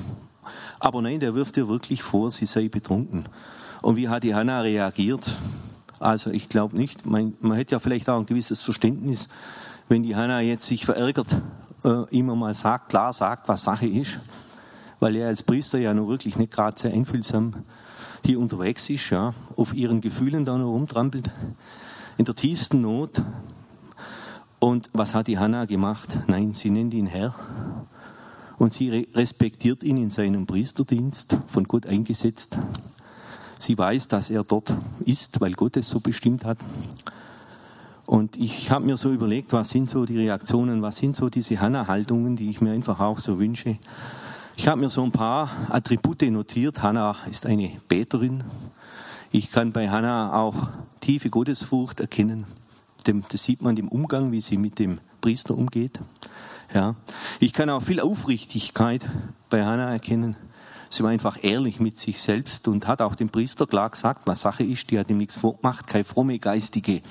Aber 0.79 1.01
nein, 1.01 1.19
der 1.19 1.35
wirft 1.35 1.57
ihr 1.57 1.67
wirklich 1.67 2.03
vor, 2.03 2.31
sie 2.31 2.45
sei 2.45 2.67
betrunken. 2.67 3.25
Und 3.81 3.95
wie 3.95 4.09
hat 4.09 4.23
die 4.23 4.35
Hanna 4.35 4.61
reagiert? 4.61 5.37
Also 5.99 6.31
ich 6.31 6.49
glaube 6.49 6.77
nicht. 6.77 7.05
Man, 7.05 7.33
man 7.41 7.57
hätte 7.57 7.73
ja 7.73 7.79
vielleicht 7.79 8.09
auch 8.09 8.19
ein 8.19 8.25
gewisses 8.25 8.61
Verständnis, 8.61 9.29
wenn 9.87 10.03
die 10.03 10.15
Hanna 10.15 10.41
jetzt 10.41 10.65
sich 10.65 10.85
verärgert, 10.85 11.41
äh, 11.83 12.17
immer 12.17 12.35
mal 12.35 12.53
sagt, 12.53 12.89
klar 12.89 13.13
sagt, 13.13 13.47
was 13.47 13.63
Sache 13.63 13.87
ist, 13.87 14.19
weil 14.99 15.15
er 15.15 15.27
als 15.27 15.43
Priester 15.43 15.79
ja 15.79 15.93
nur 15.93 16.07
wirklich 16.07 16.37
nicht 16.37 16.51
gerade 16.51 16.79
sehr 16.79 16.93
einfühlsam 16.93 17.53
hier 18.25 18.39
unterwegs 18.39 18.89
ist, 18.89 19.09
ja, 19.09 19.33
auf 19.55 19.73
ihren 19.73 20.01
Gefühlen 20.01 20.45
da 20.45 20.57
nur 20.57 20.71
rumtrampelt, 20.71 21.31
in 22.17 22.25
der 22.25 22.35
tiefsten 22.35 22.81
Not. 22.81 23.21
Und 24.59 24.89
was 24.93 25.15
hat 25.15 25.27
die 25.27 25.39
Hanna 25.39 25.65
gemacht? 25.65 26.19
Nein, 26.27 26.53
sie 26.53 26.69
nennt 26.69 26.93
ihn 26.93 27.07
Herr 27.07 27.33
und 28.59 28.73
sie 28.73 29.07
respektiert 29.15 29.83
ihn 29.83 29.97
in 29.97 30.11
seinem 30.11 30.45
Priesterdienst, 30.45 31.39
von 31.47 31.63
Gott 31.63 31.87
eingesetzt. 31.87 32.57
Sie 33.57 33.77
weiß, 33.77 34.09
dass 34.09 34.29
er 34.29 34.43
dort 34.43 34.73
ist, 35.05 35.41
weil 35.41 35.53
Gott 35.53 35.77
es 35.77 35.89
so 35.89 35.99
bestimmt 35.99 36.45
hat. 36.45 36.59
Und 38.05 38.35
ich 38.37 38.69
habe 38.69 38.85
mir 38.85 38.97
so 38.97 39.11
überlegt, 39.11 39.53
was 39.53 39.69
sind 39.69 39.89
so 39.89 40.05
die 40.05 40.17
Reaktionen, 40.17 40.81
was 40.81 40.97
sind 40.97 41.15
so 41.15 41.29
diese 41.29 41.59
Hannah-Haltungen, 41.59 42.35
die 42.35 42.49
ich 42.49 42.59
mir 42.59 42.71
einfach 42.71 42.99
auch 42.99 43.19
so 43.19 43.39
wünsche. 43.39 43.77
Ich 44.57 44.67
habe 44.67 44.81
mir 44.81 44.89
so 44.89 45.03
ein 45.03 45.11
paar 45.11 45.49
Attribute 45.69 46.23
notiert. 46.23 46.81
Hannah 46.81 47.15
ist 47.29 47.45
eine 47.45 47.71
Beterin. 47.87 48.43
Ich 49.31 49.51
kann 49.51 49.71
bei 49.71 49.89
Hannah 49.89 50.33
auch 50.33 50.55
tiefe 50.99 51.29
Gottesfurcht 51.29 52.01
erkennen. 52.01 52.45
Das 53.31 53.43
sieht 53.43 53.61
man 53.61 53.77
im 53.77 53.87
Umgang, 53.87 54.31
wie 54.31 54.41
sie 54.41 54.57
mit 54.57 54.79
dem 54.79 54.99
Priester 55.21 55.55
umgeht. 55.57 55.99
Ja. 56.73 56.95
Ich 57.39 57.53
kann 57.53 57.69
auch 57.69 57.81
viel 57.81 57.99
Aufrichtigkeit 57.99 59.07
bei 59.49 59.65
Hannah 59.65 59.91
erkennen. 59.91 60.35
Sie 60.89 61.03
war 61.03 61.11
einfach 61.11 61.37
ehrlich 61.43 61.79
mit 61.79 61.97
sich 61.97 62.19
selbst 62.19 62.67
und 62.67 62.87
hat 62.87 63.01
auch 63.01 63.15
dem 63.15 63.29
Priester 63.29 63.67
klar 63.67 63.89
gesagt, 63.89 64.23
was 64.25 64.41
Sache 64.41 64.63
ist. 64.63 64.89
Die 64.89 64.99
hat 64.99 65.09
ihm 65.09 65.17
nichts 65.17 65.37
vorgemacht, 65.37 65.87
keine 65.87 66.03
fromme, 66.03 66.39
geistige, 66.39 67.01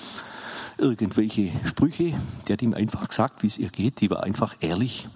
irgendwelche 0.76 1.52
Sprüche. 1.64 2.14
Die 2.46 2.52
hat 2.52 2.62
ihm 2.62 2.74
einfach 2.74 3.06
gesagt, 3.08 3.42
wie 3.42 3.46
es 3.46 3.58
ihr 3.58 3.68
geht. 3.68 4.00
Die 4.00 4.10
war 4.10 4.24
einfach 4.24 4.56
ehrlich. 4.60 5.08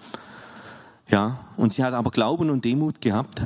Ja, 1.09 1.39
und 1.57 1.73
sie 1.73 1.83
hat 1.83 1.93
aber 1.93 2.11
Glauben 2.11 2.49
und 2.49 2.63
Demut 2.63 3.01
gehabt. 3.01 3.41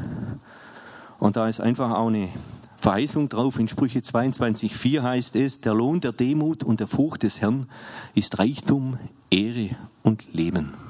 Und 1.17 1.35
da 1.35 1.47
ist 1.47 1.61
einfach 1.61 1.91
auch 1.91 2.07
eine 2.07 2.29
Verheißung 2.77 3.27
drauf. 3.27 3.59
In 3.59 3.67
Sprüche 3.67 3.99
22,4 3.99 5.01
heißt 5.01 5.35
es, 5.35 5.61
der 5.61 5.73
Lohn 5.73 5.99
der 5.99 6.11
Demut 6.11 6.63
und 6.63 6.79
der 6.79 6.87
Furcht 6.87 7.23
des 7.23 7.41
Herrn 7.41 7.65
ist 8.13 8.37
Reichtum, 8.37 8.99
Ehre 9.31 9.71
und 10.03 10.31
Leben. 10.31 10.86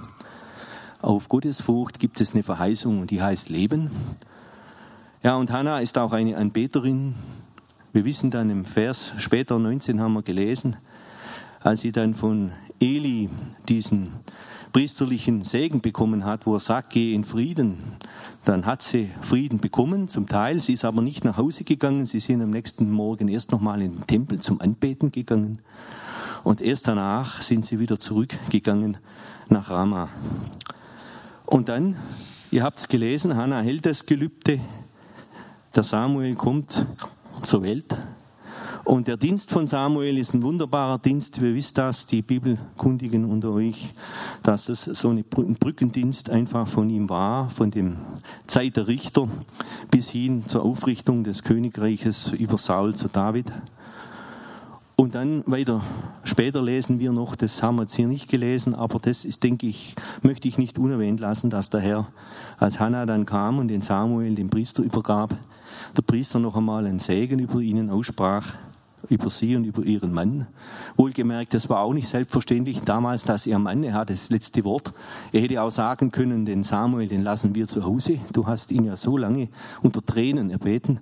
Auf 1.01 1.29
Gottesfurcht 1.29 1.99
gibt 1.99 2.19
es 2.21 2.33
eine 2.33 2.41
Verheißung 2.41 3.01
und 3.01 3.11
die 3.11 3.21
heißt 3.21 3.49
Leben. 3.49 3.91
Ja, 5.21 5.35
und 5.35 5.51
Hannah 5.51 5.79
ist 5.79 5.97
auch 5.99 6.11
eine 6.11 6.35
Anbeterin. 6.37 7.13
Wir 7.93 8.03
wissen 8.03 8.31
dann 8.31 8.49
im 8.49 8.65
Vers 8.65 9.13
später 9.17 9.59
19 9.59 10.01
haben 10.01 10.13
wir 10.13 10.23
gelesen, 10.23 10.75
als 11.59 11.81
sie 11.81 11.91
dann 11.91 12.15
von 12.15 12.51
Eli 12.79 13.29
diesen 13.69 14.09
priesterlichen 14.73 15.43
Segen 15.43 15.81
bekommen 15.81 16.25
hat, 16.25 16.47
wo 16.47 16.55
er 16.55 16.59
sagt, 16.59 16.91
geh 16.91 17.13
in 17.13 17.23
Frieden, 17.23 17.77
dann 18.43 18.65
hat 18.65 18.81
sie 18.81 19.11
Frieden 19.21 19.59
bekommen, 19.59 20.07
zum 20.07 20.27
Teil. 20.27 20.61
Sie 20.61 20.73
ist 20.73 20.85
aber 20.85 21.03
nicht 21.03 21.23
nach 21.23 21.37
Hause 21.37 21.63
gegangen. 21.63 22.07
Sie 22.07 22.19
sind 22.19 22.41
am 22.41 22.49
nächsten 22.49 22.89
Morgen 22.89 23.27
erst 23.27 23.51
nochmal 23.51 23.83
in 23.83 23.91
den 23.93 24.07
Tempel 24.07 24.39
zum 24.39 24.61
Anbeten 24.61 25.11
gegangen. 25.11 25.59
Und 26.43 26.61
erst 26.61 26.87
danach 26.87 27.43
sind 27.43 27.65
sie 27.65 27.79
wieder 27.79 27.99
zurückgegangen 27.99 28.97
nach 29.47 29.69
Rama. 29.69 30.09
Und 31.47 31.69
dann, 31.69 31.95
ihr 32.51 32.63
habt 32.63 32.79
es 32.79 32.87
gelesen, 32.89 33.35
Hannah 33.35 33.61
hält 33.61 33.85
das 33.85 34.05
Gelübde, 34.05 34.59
der 35.73 35.83
Samuel 35.83 36.35
kommt 36.35 36.85
zur 37.41 37.63
Welt. 37.63 37.97
Und 38.83 39.07
der 39.07 39.15
Dienst 39.15 39.51
von 39.51 39.65
Samuel 39.65 40.17
ist 40.17 40.33
ein 40.33 40.43
wunderbarer 40.43 40.97
Dienst. 40.97 41.41
Wir 41.41 41.55
wissen 41.55 41.75
das, 41.75 42.05
die 42.05 42.21
Bibelkundigen 42.21 43.25
unter 43.25 43.51
euch, 43.51 43.93
dass 44.43 44.67
es 44.69 44.83
so 44.83 45.09
ein 45.09 45.23
Brückendienst 45.25 46.29
einfach 46.29 46.67
von 46.67 46.89
ihm 46.89 47.09
war, 47.09 47.49
von 47.49 47.71
dem 47.71 47.97
Zeit 48.45 48.75
der 48.75 48.87
Richter 48.87 49.27
bis 49.89 50.09
hin 50.09 50.43
zur 50.47 50.63
Aufrichtung 50.63 51.23
des 51.23 51.43
Königreiches 51.43 52.33
über 52.33 52.57
Saul 52.57 52.93
zu 52.93 53.07
David. 53.07 53.51
Und 54.99 55.13
dann 55.13 55.43
weiter. 55.45 55.83
Später 56.23 56.59
lesen 56.59 56.99
wir 56.99 57.11
noch, 57.11 57.35
das 57.35 57.61
haben 57.61 57.75
wir 57.75 57.83
jetzt 57.83 57.93
hier 57.93 58.07
nicht 58.07 58.31
gelesen, 58.31 58.73
aber 58.73 58.97
das 58.97 59.25
ist, 59.25 59.43
denke 59.43 59.67
ich, 59.67 59.93
möchte 60.23 60.47
ich 60.47 60.57
nicht 60.57 60.79
unerwähnt 60.79 61.19
lassen, 61.19 61.51
dass 61.51 61.69
der 61.69 61.81
Herr, 61.81 62.07
als 62.57 62.79
Hannah 62.79 63.05
dann 63.05 63.27
kam 63.27 63.59
und 63.59 63.67
den 63.67 63.81
Samuel 63.81 64.33
dem 64.33 64.49
Priester 64.49 64.81
übergab, 64.81 65.35
der 65.95 66.01
Priester 66.01 66.39
noch 66.39 66.55
einmal 66.55 66.87
einen 66.87 66.97
Segen 66.97 67.37
über 67.37 67.59
ihnen 67.59 67.91
aussprach 67.91 68.53
über 69.09 69.29
sie 69.29 69.55
und 69.55 69.65
über 69.65 69.83
ihren 69.83 70.13
Mann. 70.13 70.47
Wohlgemerkt, 70.95 71.53
das 71.53 71.69
war 71.69 71.79
auch 71.81 71.93
nicht 71.93 72.07
selbstverständlich 72.07 72.81
damals, 72.81 73.23
dass 73.23 73.45
ihr 73.45 73.59
Mann, 73.59 73.83
er 73.83 73.93
hat 73.93 74.09
das 74.09 74.29
letzte 74.29 74.63
Wort. 74.63 74.93
Er 75.31 75.41
hätte 75.41 75.61
auch 75.61 75.69
sagen 75.69 76.11
können, 76.11 76.45
den 76.45 76.63
Samuel, 76.63 77.07
den 77.07 77.23
lassen 77.23 77.55
wir 77.55 77.67
zu 77.67 77.83
Hause. 77.83 78.19
Du 78.33 78.47
hast 78.47 78.71
ihn 78.71 78.85
ja 78.85 78.95
so 78.95 79.17
lange 79.17 79.49
unter 79.81 80.05
Tränen 80.05 80.49
erbeten, 80.49 80.99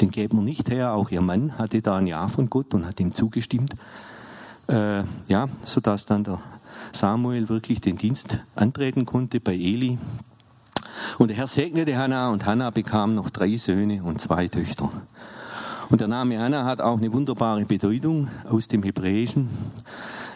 den 0.00 0.10
geben 0.10 0.38
wir 0.38 0.44
nicht 0.44 0.70
her. 0.70 0.94
Auch 0.94 1.10
ihr 1.10 1.22
Mann 1.22 1.58
hatte 1.58 1.82
da 1.82 1.96
ein 1.96 2.06
Ja 2.06 2.28
von 2.28 2.50
Gott 2.50 2.74
und 2.74 2.86
hat 2.86 3.00
ihm 3.00 3.12
zugestimmt. 3.12 3.74
Äh, 4.68 5.04
ja, 5.28 5.48
sodass 5.64 6.04
dann 6.04 6.24
der 6.24 6.40
Samuel 6.92 7.48
wirklich 7.48 7.80
den 7.80 7.96
Dienst 7.96 8.38
antreten 8.54 9.06
konnte 9.06 9.40
bei 9.40 9.54
Eli. 9.54 9.98
Und 11.18 11.28
der 11.28 11.36
Herr 11.36 11.46
segnete 11.46 11.96
Hannah 11.96 12.30
und 12.30 12.44
Hannah 12.44 12.70
bekam 12.70 13.14
noch 13.14 13.30
drei 13.30 13.56
Söhne 13.56 14.02
und 14.02 14.20
zwei 14.20 14.48
Töchter. 14.48 14.90
Und 15.90 16.02
der 16.02 16.08
Name 16.08 16.38
Anna 16.38 16.66
hat 16.66 16.82
auch 16.82 16.98
eine 16.98 17.10
wunderbare 17.14 17.64
Bedeutung 17.64 18.28
aus 18.46 18.68
dem 18.68 18.82
Hebräischen. 18.82 19.48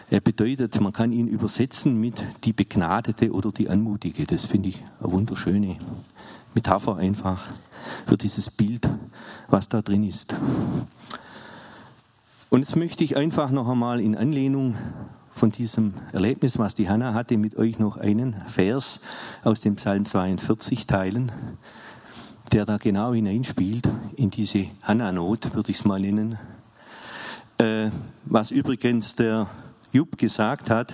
Er 0.09 0.19
bedeutet, 0.19 0.81
man 0.81 0.93
kann 0.93 1.11
ihn 1.11 1.27
übersetzen 1.27 1.99
mit 1.99 2.25
die 2.43 2.53
Begnadete 2.53 3.31
oder 3.31 3.51
die 3.51 3.69
Anmutige. 3.69 4.25
Das 4.25 4.45
finde 4.45 4.69
ich 4.69 4.83
eine 4.99 5.11
wunderschöne 5.11 5.77
Metapher 6.55 6.97
einfach 6.97 7.47
für 8.07 8.17
dieses 8.17 8.49
Bild, 8.49 8.89
was 9.47 9.67
da 9.69 9.83
drin 9.83 10.03
ist. 10.03 10.35
Und 12.49 12.61
jetzt 12.61 12.75
möchte 12.75 13.03
ich 13.03 13.15
einfach 13.15 13.51
noch 13.51 13.69
einmal 13.69 13.99
in 13.99 14.17
Anlehnung 14.17 14.75
von 15.31 15.51
diesem 15.51 15.93
Erlebnis, 16.13 16.57
was 16.57 16.73
die 16.73 16.89
Hanna 16.89 17.13
hatte, 17.13 17.37
mit 17.37 17.57
euch 17.57 17.77
noch 17.77 17.97
einen 17.97 18.33
Vers 18.47 19.01
aus 19.43 19.61
dem 19.61 19.75
Psalm 19.75 20.05
42 20.05 20.87
teilen 20.87 21.31
der 22.53 22.65
da 22.65 22.77
genau 22.77 23.13
hineinspielt, 23.13 23.89
in 24.15 24.29
diese 24.29 24.67
Hannah-Not, 24.83 25.55
würde 25.55 25.71
ich 25.71 25.77
es 25.77 25.85
mal 25.85 25.99
nennen. 25.99 26.37
Äh, 27.57 27.89
was 28.25 28.51
übrigens 28.51 29.15
der 29.15 29.47
Jupp 29.91 30.19
gesagt 30.19 30.69
hat, 30.69 30.93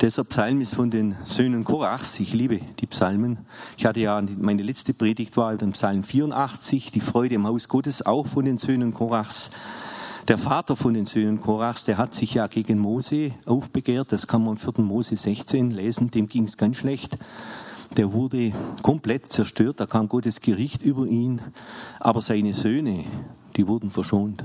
dieser 0.00 0.24
Psalm 0.24 0.62
ist 0.62 0.74
von 0.74 0.90
den 0.90 1.16
Söhnen 1.24 1.64
Korachs. 1.64 2.18
Ich 2.20 2.32
liebe 2.32 2.60
die 2.78 2.86
Psalmen. 2.86 3.38
Ich 3.76 3.84
hatte 3.84 4.00
ja, 4.00 4.22
meine 4.38 4.62
letzte 4.62 4.94
Predigt 4.94 5.36
war 5.36 5.54
den 5.54 5.72
Psalm 5.72 6.02
84, 6.02 6.92
die 6.92 7.00
Freude 7.00 7.34
im 7.34 7.46
Haus 7.46 7.68
Gottes, 7.68 8.06
auch 8.06 8.26
von 8.26 8.46
den 8.46 8.56
Söhnen 8.56 8.94
Korachs. 8.94 9.50
Der 10.28 10.38
Vater 10.38 10.76
von 10.76 10.94
den 10.94 11.04
Söhnen 11.04 11.42
Korachs, 11.42 11.84
der 11.84 11.98
hat 11.98 12.14
sich 12.14 12.32
ja 12.34 12.46
gegen 12.46 12.78
Mose 12.78 13.32
aufbegehrt. 13.44 14.12
Das 14.12 14.26
kann 14.26 14.44
man 14.44 14.52
im 14.52 14.56
4. 14.56 14.82
Mose 14.82 15.14
16 15.14 15.72
lesen. 15.72 16.10
Dem 16.10 16.26
ging 16.26 16.44
es 16.44 16.56
ganz 16.56 16.78
schlecht 16.78 17.18
der 17.96 18.12
wurde 18.12 18.52
komplett 18.82 19.32
zerstört, 19.32 19.80
da 19.80 19.86
kam 19.86 20.08
Gottes 20.08 20.40
Gericht 20.40 20.82
über 20.82 21.06
ihn, 21.06 21.40
aber 22.00 22.20
seine 22.20 22.54
Söhne, 22.54 23.04
die 23.56 23.66
wurden 23.66 23.90
verschont. 23.90 24.44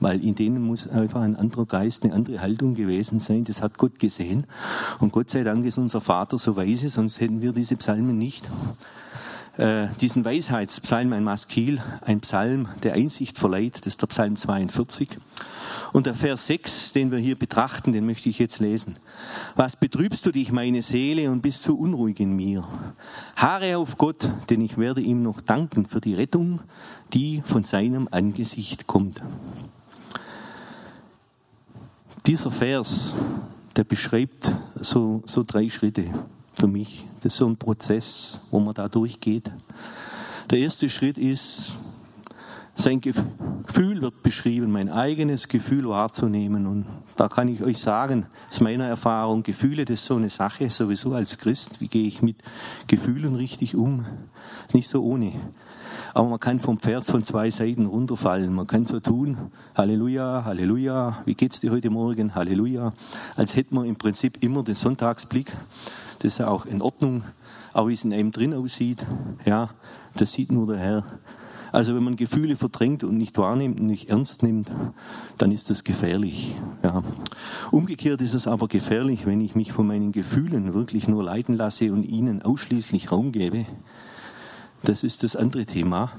Weil 0.00 0.24
in 0.24 0.34
denen 0.34 0.62
muss 0.62 0.88
einfach 0.88 1.20
ein 1.20 1.36
anderer 1.36 1.66
Geist, 1.66 2.04
eine 2.04 2.14
andere 2.14 2.40
Haltung 2.40 2.74
gewesen 2.74 3.18
sein. 3.18 3.44
Das 3.44 3.60
hat 3.60 3.76
Gott 3.76 3.98
gesehen. 3.98 4.46
Und 4.98 5.12
Gott 5.12 5.28
sei 5.28 5.44
Dank 5.44 5.66
ist 5.66 5.76
unser 5.76 6.00
Vater 6.00 6.38
so 6.38 6.56
weise, 6.56 6.88
sonst 6.88 7.20
hätten 7.20 7.42
wir 7.42 7.52
diese 7.52 7.76
Psalmen 7.76 8.18
nicht. 8.18 8.48
Äh, 9.56 9.88
diesen 10.00 10.24
Weisheitspsalm, 10.24 11.12
ein 11.12 11.24
Maskil, 11.24 11.82
ein 12.02 12.20
Psalm, 12.20 12.68
der 12.82 12.94
Einsicht 12.94 13.36
verleiht, 13.36 13.80
das 13.80 13.94
ist 13.94 14.02
der 14.02 14.06
Psalm 14.06 14.36
42. 14.36 15.08
Und 15.92 16.06
der 16.06 16.14
Vers 16.14 16.46
6, 16.46 16.92
den 16.92 17.10
wir 17.10 17.18
hier 17.18 17.36
betrachten, 17.36 17.92
den 17.92 18.06
möchte 18.06 18.28
ich 18.28 18.38
jetzt 18.38 18.60
lesen. 18.60 18.96
Was 19.56 19.76
betrübst 19.76 20.24
du 20.24 20.30
dich, 20.30 20.52
meine 20.52 20.82
Seele, 20.82 21.30
und 21.30 21.42
bist 21.42 21.64
so 21.64 21.74
unruhig 21.74 22.20
in 22.20 22.36
mir? 22.36 22.64
Haare 23.36 23.76
auf 23.76 23.98
Gott, 23.98 24.30
denn 24.50 24.60
ich 24.60 24.78
werde 24.78 25.00
ihm 25.00 25.22
noch 25.22 25.40
danken 25.40 25.84
für 25.84 26.00
die 26.00 26.14
Rettung, 26.14 26.60
die 27.12 27.42
von 27.44 27.64
seinem 27.64 28.08
Angesicht 28.10 28.86
kommt. 28.86 29.20
Dieser 32.26 32.52
Vers, 32.52 33.14
der 33.74 33.84
beschreibt 33.84 34.54
so, 34.76 35.22
so 35.24 35.42
drei 35.44 35.68
Schritte 35.68 36.04
für 36.60 36.66
mich. 36.66 37.06
Das 37.22 37.32
ist 37.32 37.38
so 37.38 37.46
ein 37.46 37.56
Prozess, 37.56 38.40
wo 38.50 38.60
man 38.60 38.74
da 38.74 38.88
durchgeht. 38.88 39.50
Der 40.50 40.58
erste 40.58 40.90
Schritt 40.90 41.16
ist, 41.16 41.76
sein 42.74 43.00
Gefühl 43.00 44.02
wird 44.02 44.22
beschrieben, 44.22 44.70
mein 44.70 44.90
eigenes 44.90 45.48
Gefühl 45.48 45.88
wahrzunehmen. 45.88 46.66
Und 46.66 46.86
da 47.16 47.28
kann 47.28 47.48
ich 47.48 47.62
euch 47.62 47.78
sagen, 47.78 48.26
aus 48.50 48.60
meiner 48.60 48.86
Erfahrung, 48.86 49.42
Gefühle, 49.42 49.84
das 49.84 50.00
ist 50.00 50.06
so 50.06 50.16
eine 50.16 50.28
Sache, 50.28 50.68
sowieso 50.70 51.14
als 51.14 51.38
Christ. 51.38 51.80
Wie 51.80 51.88
gehe 51.88 52.06
ich 52.06 52.22
mit 52.22 52.36
Gefühlen 52.86 53.36
richtig 53.36 53.74
um? 53.74 54.04
Ist 54.66 54.74
nicht 54.74 54.88
so 54.88 55.02
ohne. 55.02 55.32
Aber 56.14 56.28
man 56.28 56.40
kann 56.40 56.58
vom 56.58 56.78
Pferd 56.78 57.04
von 57.04 57.22
zwei 57.22 57.50
Seiten 57.50 57.86
runterfallen. 57.86 58.52
Man 58.52 58.66
kann 58.66 58.86
so 58.86 59.00
tun, 59.00 59.36
Halleluja, 59.74 60.44
Halleluja, 60.44 61.18
wie 61.24 61.34
geht's 61.34 61.60
dir 61.60 61.70
heute 61.70 61.90
Morgen? 61.90 62.34
Halleluja. 62.34 62.90
Als 63.36 63.56
hätte 63.56 63.74
man 63.74 63.86
im 63.86 63.96
Prinzip 63.96 64.42
immer 64.42 64.62
den 64.62 64.74
Sonntagsblick. 64.74 65.52
Das 66.20 66.34
ist 66.34 66.38
ja 66.38 66.48
auch 66.48 66.66
in 66.66 66.80
Ordnung. 66.80 67.24
Aber 67.72 67.88
wie 67.88 67.94
es 67.94 68.04
in 68.04 68.12
einem 68.12 68.30
drin 68.30 68.54
aussieht, 68.54 69.04
ja, 69.44 69.70
das 70.14 70.32
sieht 70.32 70.52
nur 70.52 70.66
der 70.66 70.76
Herr. 70.76 71.04
Also 71.72 71.94
wenn 71.94 72.02
man 72.02 72.16
Gefühle 72.16 72.56
verdrängt 72.56 73.04
und 73.04 73.16
nicht 73.16 73.38
wahrnimmt 73.38 73.80
und 73.80 73.86
nicht 73.86 74.10
ernst 74.10 74.42
nimmt, 74.42 74.70
dann 75.38 75.52
ist 75.52 75.70
das 75.70 75.84
gefährlich. 75.84 76.54
Ja. 76.82 77.02
Umgekehrt 77.70 78.20
ist 78.20 78.34
es 78.34 78.46
aber 78.46 78.66
gefährlich, 78.66 79.24
wenn 79.24 79.40
ich 79.40 79.54
mich 79.54 79.72
von 79.72 79.86
meinen 79.86 80.12
Gefühlen 80.12 80.74
wirklich 80.74 81.06
nur 81.06 81.22
leiten 81.22 81.54
lasse 81.54 81.92
und 81.92 82.04
ihnen 82.04 82.42
ausschließlich 82.42 83.12
Raum 83.12 83.32
gebe. 83.32 83.66
Das 84.82 85.04
ist 85.04 85.22
das 85.22 85.36
andere 85.36 85.64
Thema. 85.64 86.10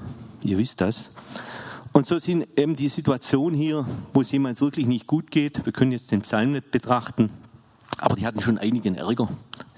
Ihr 0.42 0.56
wisst 0.56 0.80
das. 0.80 1.10
Und 1.92 2.06
so 2.06 2.18
sind 2.18 2.46
eben 2.56 2.74
die 2.74 2.88
Situation 2.88 3.52
hier, 3.52 3.84
wo 4.14 4.22
es 4.22 4.32
jemand 4.32 4.60
wirklich 4.60 4.86
nicht 4.86 5.06
gut 5.06 5.30
geht. 5.30 5.66
Wir 5.66 5.72
können 5.72 5.92
jetzt 5.92 6.10
den 6.10 6.22
Psalm 6.22 6.52
nicht 6.52 6.70
betrachten, 6.70 7.28
aber 7.98 8.16
die 8.16 8.26
hatten 8.26 8.40
schon 8.40 8.58
einigen 8.58 8.94
Ärger. 8.94 9.28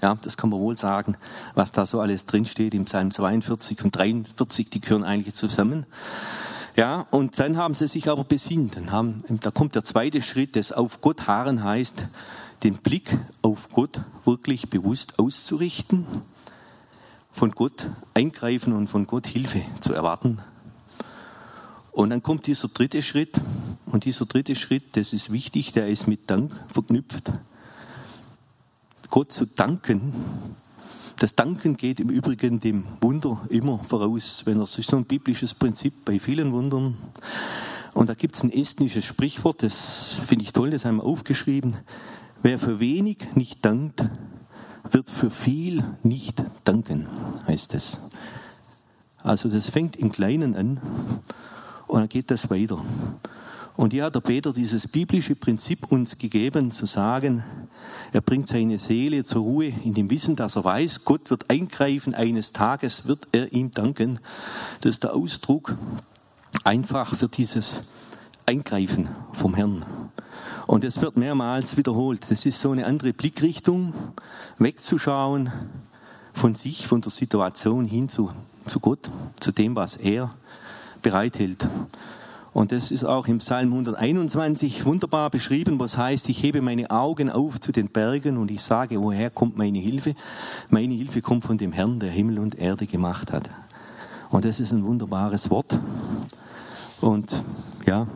Ja, 0.01 0.15
das 0.21 0.37
kann 0.37 0.49
man 0.49 0.59
wohl 0.59 0.77
sagen, 0.77 1.17
was 1.53 1.71
da 1.71 1.85
so 1.85 1.99
alles 1.99 2.25
drinsteht 2.25 2.73
im 2.73 2.85
Psalm 2.85 3.11
42 3.11 3.83
und 3.83 3.95
43, 3.95 4.69
die 4.69 4.81
gehören 4.81 5.03
eigentlich 5.03 5.35
zusammen. 5.35 5.85
Ja, 6.75 7.05
und 7.11 7.39
dann 7.39 7.57
haben 7.57 7.73
sie 7.73 7.87
sich 7.87 8.09
aber 8.09 8.23
besinnt. 8.23 8.75
Dann 8.75 8.91
haben, 8.91 9.23
da 9.41 9.51
kommt 9.51 9.75
der 9.75 9.83
zweite 9.83 10.21
Schritt, 10.21 10.55
das 10.55 10.71
auf 10.71 11.01
Gott 11.01 11.27
harren 11.27 11.63
heißt, 11.63 12.05
den 12.63 12.77
Blick 12.77 13.17
auf 13.41 13.69
Gott 13.69 14.01
wirklich 14.25 14.69
bewusst 14.69 15.19
auszurichten, 15.19 16.05
von 17.31 17.51
Gott 17.51 17.89
eingreifen 18.13 18.73
und 18.73 18.89
von 18.89 19.07
Gott 19.07 19.27
Hilfe 19.27 19.61
zu 19.79 19.93
erwarten. 19.93 20.39
Und 21.91 22.09
dann 22.09 22.21
kommt 22.21 22.47
dieser 22.47 22.67
dritte 22.67 23.01
Schritt. 23.01 23.39
Und 23.85 24.03
dieser 24.03 24.25
dritte 24.25 24.55
Schritt, 24.55 24.97
das 24.97 25.13
ist 25.13 25.31
wichtig, 25.31 25.71
der 25.71 25.87
ist 25.87 26.07
mit 26.07 26.29
Dank 26.29 26.51
verknüpft. 26.67 27.31
Gott 29.15 29.31
zu 29.31 29.45
danken. 29.45 30.13
Das 31.19 31.35
Danken 31.35 31.77
geht 31.77 32.01
im 32.01 32.09
Übrigen 32.09 32.59
dem 32.59 32.83
Wunder 32.99 33.39
immer 33.47 33.79
voraus, 33.79 34.41
wenn 34.43 34.57
er 34.57 34.63
ist 34.63 34.83
so 34.83 34.97
ein 34.97 35.05
biblisches 35.05 35.53
Prinzip 35.53 36.03
bei 36.03 36.19
vielen 36.19 36.51
Wundern. 36.51 36.97
Und 37.93 38.09
da 38.09 38.13
gibt 38.13 38.35
es 38.35 38.43
ein 38.43 38.51
estnisches 38.51 39.05
Sprichwort, 39.05 39.63
das 39.63 40.19
finde 40.25 40.43
ich 40.43 40.51
toll, 40.51 40.71
das 40.71 40.83
haben 40.83 40.97
wir 40.97 41.05
aufgeschrieben. 41.05 41.77
Wer 42.43 42.59
für 42.59 42.81
wenig 42.81 43.19
nicht 43.35 43.63
dankt, 43.63 44.03
wird 44.91 45.09
für 45.09 45.31
viel 45.31 45.81
nicht 46.03 46.43
danken, 46.65 47.07
heißt 47.47 47.73
es. 47.73 48.01
Also 49.23 49.47
das 49.47 49.69
fängt 49.69 49.95
im 49.95 50.11
Kleinen 50.11 50.57
an 50.57 50.81
und 51.87 51.99
dann 52.01 52.09
geht 52.09 52.31
das 52.31 52.49
weiter. 52.49 52.83
Und 53.77 53.91
hier 53.91 54.05
hat 54.05 54.15
der 54.15 54.21
Peter 54.21 54.53
dieses 54.53 54.87
biblische 54.87 55.35
Prinzip 55.35 55.91
uns 55.91 56.17
gegeben, 56.17 56.71
zu 56.71 56.85
sagen, 56.85 57.43
er 58.13 58.21
bringt 58.21 58.47
seine 58.47 58.77
Seele 58.77 59.25
zur 59.25 59.41
Ruhe 59.41 59.67
in 59.67 59.93
dem 59.93 60.09
Wissen, 60.09 60.37
dass 60.37 60.55
er 60.55 60.63
weiß, 60.63 61.03
Gott 61.03 61.29
wird 61.29 61.49
eingreifen, 61.49 62.13
eines 62.13 62.53
Tages 62.53 63.05
wird 63.05 63.27
er 63.33 63.51
ihm 63.51 63.71
danken. 63.71 64.19
Das 64.79 64.91
ist 64.91 65.03
der 65.03 65.13
Ausdruck 65.13 65.75
einfach 66.63 67.15
für 67.15 67.27
dieses 67.27 67.83
Eingreifen 68.45 69.09
vom 69.33 69.55
Herrn. 69.55 69.83
Und 70.67 70.83
es 70.83 71.01
wird 71.01 71.17
mehrmals 71.17 71.75
wiederholt. 71.75 72.31
Das 72.31 72.45
ist 72.45 72.61
so 72.61 72.71
eine 72.71 72.85
andere 72.85 73.11
Blickrichtung, 73.11 73.93
wegzuschauen 74.57 75.51
von 76.33 76.55
sich, 76.55 76.87
von 76.87 77.01
der 77.01 77.11
Situation 77.11 77.85
hin 77.85 78.07
zu, 78.07 78.31
zu 78.65 78.79
Gott, 78.79 79.09
zu 79.39 79.51
dem, 79.51 79.75
was 79.75 79.97
er 79.97 80.29
bereithält. 81.01 81.67
Und 82.55 82.71
das 82.71 82.89
ist 82.89 83.03
auch 83.03 83.27
im 83.27 83.39
Psalm 83.39 83.73
121 83.73 84.85
wunderbar 84.85 85.29
beschrieben, 85.29 85.77
was 85.77 85.97
heißt, 85.97 86.29
ich 86.29 86.41
hebe 86.41 86.61
meine 86.61 86.89
Augen 86.89 87.29
auf 87.29 87.59
zu 87.59 87.73
den 87.73 87.89
Bergen 87.89 88.37
und 88.37 88.49
ich 88.49 88.61
sage, 88.61 89.03
woher 89.03 89.29
kommt 89.29 89.57
meine 89.57 89.77
Hilfe? 89.77 90.15
Meine 90.69 90.93
Hilfe 90.93 91.21
kommt 91.21 91.43
von 91.43 91.57
dem 91.57 91.73
Herrn, 91.73 91.99
der 91.99 92.11
Himmel 92.11 92.39
und 92.39 92.57
Erde 92.57 92.87
gemacht 92.87 93.33
hat. 93.33 93.49
Und 94.29 94.45
das 94.45 94.61
ist 94.61 94.71
ein 94.71 94.85
wunderbares 94.85 95.49
Wort. 95.49 95.77
Und 97.01 97.43
ja, 97.85 98.07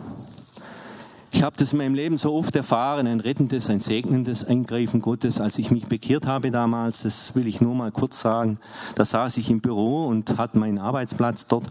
ich 1.31 1.43
habe 1.43 1.57
das 1.57 1.73
in 1.73 1.79
meinem 1.79 1.93
Leben 1.93 2.17
so 2.17 2.33
oft 2.33 2.55
erfahren, 2.55 3.07
ein 3.07 3.19
rettendes, 3.19 3.69
ein 3.69 3.81
segnendes 3.81 4.45
Eingreifen 4.45 5.01
Gottes, 5.01 5.41
als 5.41 5.57
ich 5.57 5.69
mich 5.69 5.87
bekehrt 5.87 6.25
habe 6.25 6.49
damals, 6.49 7.03
das 7.03 7.35
will 7.35 7.45
ich 7.45 7.59
nur 7.59 7.75
mal 7.75 7.91
kurz 7.91 8.21
sagen, 8.21 8.57
da 8.95 9.03
saß 9.03 9.35
ich 9.35 9.49
im 9.49 9.59
Büro 9.59 10.07
und 10.07 10.37
hatte 10.37 10.57
meinen 10.57 10.79
Arbeitsplatz 10.79 11.45
dort 11.45 11.65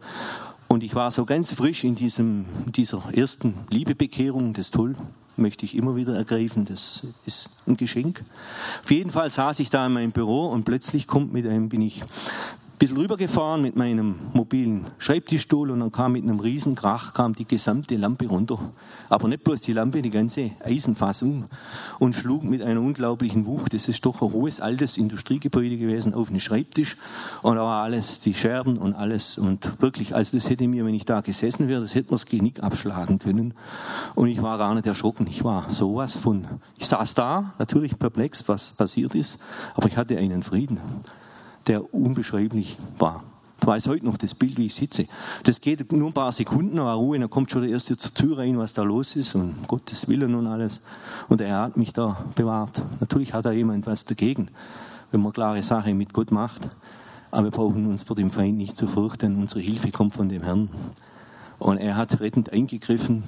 und 0.68 0.82
ich 0.82 0.94
war 0.94 1.10
so 1.10 1.24
ganz 1.24 1.52
frisch 1.52 1.84
in 1.84 1.94
diesem, 1.94 2.44
dieser 2.66 3.02
ersten 3.14 3.54
Liebebekehrung, 3.70 4.52
das 4.52 4.70
toll, 4.70 4.94
möchte 5.36 5.64
ich 5.64 5.76
immer 5.76 5.96
wieder 5.96 6.14
ergreifen, 6.14 6.64
das 6.64 7.06
ist 7.24 7.50
ein 7.66 7.76
Geschenk. 7.76 8.22
Auf 8.82 8.90
jeden 8.90 9.10
Fall 9.10 9.30
saß 9.30 9.60
ich 9.60 9.70
da 9.70 9.86
in 9.86 9.92
meinem 9.92 10.12
Büro 10.12 10.46
und 10.48 10.64
plötzlich 10.64 11.06
kommt 11.06 11.32
mit 11.32 11.46
einem, 11.46 11.68
bin 11.68 11.82
ich 11.82 12.02
bisschen 12.78 12.96
rübergefahren 12.96 13.60
mit 13.60 13.76
meinem 13.76 14.14
mobilen 14.32 14.86
Schreibtischstuhl 14.98 15.70
und 15.70 15.80
dann 15.80 15.90
kam 15.90 16.12
mit 16.12 16.22
einem 16.22 16.38
riesen 16.38 16.74
Krach 16.74 17.12
kam 17.12 17.34
die 17.34 17.44
gesamte 17.44 17.96
Lampe 17.96 18.26
runter. 18.26 18.72
Aber 19.08 19.26
nicht 19.26 19.42
bloß 19.44 19.62
die 19.62 19.72
Lampe, 19.72 20.00
die 20.00 20.10
ganze 20.10 20.52
Eisenfassung 20.64 21.46
und 21.98 22.14
schlug 22.14 22.44
mit 22.44 22.62
einer 22.62 22.80
unglaublichen 22.80 23.46
Wucht. 23.46 23.74
Das 23.74 23.88
ist 23.88 24.04
doch 24.06 24.22
ein 24.22 24.32
hohes, 24.32 24.60
altes 24.60 24.96
Industriegebäude 24.96 25.76
gewesen 25.76 26.14
auf 26.14 26.28
den 26.28 26.40
Schreibtisch 26.40 26.96
und 27.42 27.56
da 27.56 27.62
war 27.62 27.82
alles, 27.82 28.20
die 28.20 28.34
Scherben 28.34 28.78
und 28.78 28.94
alles 28.94 29.38
und 29.38 29.82
wirklich, 29.82 30.14
also 30.14 30.36
das 30.36 30.48
hätte 30.48 30.68
mir, 30.68 30.84
wenn 30.84 30.94
ich 30.94 31.04
da 31.04 31.20
gesessen 31.20 31.68
wäre, 31.68 31.80
das 31.80 31.94
hätte 31.94 32.10
mir 32.10 32.16
das 32.16 32.26
Genick 32.26 32.62
abschlagen 32.62 33.18
können 33.18 33.54
und 34.14 34.28
ich 34.28 34.40
war 34.40 34.56
gar 34.58 34.74
nicht 34.74 34.86
erschrocken. 34.86 35.26
Ich 35.28 35.42
war 35.42 35.70
sowas 35.70 36.16
von, 36.16 36.46
ich 36.76 36.86
saß 36.86 37.14
da, 37.14 37.54
natürlich 37.58 37.98
perplex, 37.98 38.46
was 38.46 38.70
passiert 38.72 39.14
ist, 39.14 39.40
aber 39.74 39.88
ich 39.88 39.96
hatte 39.96 40.16
einen 40.16 40.42
Frieden 40.42 40.78
der 41.68 41.94
unbeschreiblich 41.94 42.78
war. 42.98 43.22
Ich 43.60 43.66
weiß 43.66 43.88
heute 43.88 44.06
noch 44.06 44.16
das 44.16 44.34
Bild, 44.34 44.56
wie 44.56 44.66
ich 44.66 44.74
sitze. 44.74 45.06
Das 45.42 45.60
geht 45.60 45.90
nur 45.92 46.08
ein 46.08 46.12
paar 46.12 46.32
Sekunden, 46.32 46.78
aber 46.78 46.92
Ruhe, 46.92 47.18
dann 47.18 47.28
kommt 47.28 47.50
schon 47.50 47.62
der 47.62 47.70
Erste 47.70 47.96
zur 47.96 48.14
Tür 48.14 48.38
rein, 48.38 48.56
was 48.56 48.72
da 48.72 48.82
los 48.82 49.16
ist 49.16 49.34
und 49.34 49.66
Gottes 49.66 50.08
Willen 50.08 50.34
und 50.34 50.46
alles. 50.46 50.80
Und 51.28 51.40
er 51.40 51.62
hat 51.62 51.76
mich 51.76 51.92
da 51.92 52.16
bewahrt. 52.34 52.82
Natürlich 53.00 53.34
hat 53.34 53.44
da 53.44 53.52
jemand 53.52 53.86
was 53.86 54.04
dagegen, 54.04 54.48
wenn 55.10 55.20
man 55.20 55.32
klare 55.32 55.62
Sache 55.62 55.92
mit 55.92 56.12
Gott 56.12 56.30
macht. 56.30 56.68
Aber 57.30 57.44
wir 57.44 57.50
brauchen 57.50 57.86
uns 57.86 58.04
vor 58.04 58.16
dem 58.16 58.30
Feind 58.30 58.56
nicht 58.56 58.76
zu 58.76 58.86
fürchten. 58.86 59.36
Unsere 59.36 59.60
Hilfe 59.60 59.90
kommt 59.90 60.14
von 60.14 60.28
dem 60.28 60.42
Herrn. 60.42 60.68
Und 61.58 61.78
er 61.78 61.96
hat 61.96 62.20
rettend 62.20 62.52
eingegriffen 62.52 63.24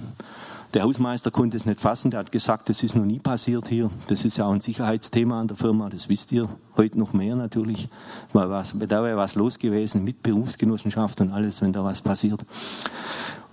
der 0.74 0.84
Hausmeister 0.84 1.30
konnte 1.30 1.56
es 1.56 1.66
nicht 1.66 1.80
fassen, 1.80 2.10
der 2.10 2.20
hat 2.20 2.32
gesagt, 2.32 2.68
das 2.68 2.82
ist 2.82 2.94
noch 2.94 3.04
nie 3.04 3.18
passiert 3.18 3.68
hier. 3.68 3.90
Das 4.06 4.24
ist 4.24 4.36
ja 4.36 4.46
auch 4.46 4.52
ein 4.52 4.60
Sicherheitsthema 4.60 5.40
an 5.40 5.48
der 5.48 5.56
Firma, 5.56 5.88
das 5.88 6.08
wisst 6.08 6.32
ihr 6.32 6.48
heute 6.76 6.98
noch 6.98 7.12
mehr 7.12 7.34
natürlich. 7.34 7.88
Weil 8.32 8.50
was, 8.50 8.74
da 8.78 9.02
wäre 9.02 9.16
was 9.16 9.34
los 9.34 9.58
gewesen 9.58 10.04
mit 10.04 10.22
Berufsgenossenschaft 10.22 11.20
und 11.20 11.32
alles, 11.32 11.60
wenn 11.62 11.72
da 11.72 11.84
was 11.84 12.02
passiert. 12.02 12.44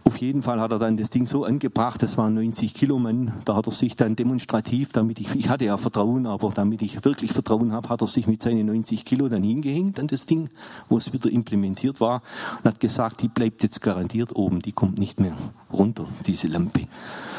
Auf 0.04 0.16
jeden 0.20 0.42
Fall 0.42 0.62
hat 0.62 0.72
er 0.72 0.80
dann 0.80 0.96
das 0.96 1.10
Ding 1.10 1.28
so 1.28 1.44
angebracht, 1.44 2.02
das 2.02 2.18
waren 2.18 2.34
90 2.34 2.74
Kilo 2.74 2.98
Mann, 2.98 3.34
da 3.44 3.58
hat 3.58 3.68
er 3.68 3.74
sich 3.74 3.98
dann 3.98 4.16
demonstrativ, 4.16 4.94
damit 4.94 5.20
ich, 5.20 5.36
ich 5.36 5.50
hatte 5.50 5.66
ja 5.66 5.76
Vertrauen, 5.76 6.26
aber 6.28 6.50
damit 6.50 6.82
ich 6.82 7.04
wirklich 7.04 7.34
Vertrauen 7.34 7.74
habe, 7.74 7.90
hat 7.90 8.00
er 8.00 8.08
sich 8.08 8.26
mit 8.26 8.42
seinen 8.42 8.68
90 8.68 9.04
Kilo 9.04 9.28
dann 9.28 9.44
hingehängt 9.44 10.00
an 10.00 10.08
das 10.08 10.26
Ding, 10.26 10.48
wo 10.88 10.98
es 10.98 11.12
wieder 11.12 11.30
implementiert 11.30 12.00
war 12.00 12.22
und 12.60 12.66
hat 12.66 12.80
gesagt, 12.80 13.22
die 13.22 13.28
bleibt 13.28 13.64
jetzt 13.64 13.82
garantiert 13.82 14.34
oben, 14.34 14.62
die 14.62 14.72
kommt 14.72 14.98
nicht 14.98 15.20
mehr 15.20 15.36
runter, 15.72 16.08
diese 16.26 16.48
Lampe. 16.48 16.88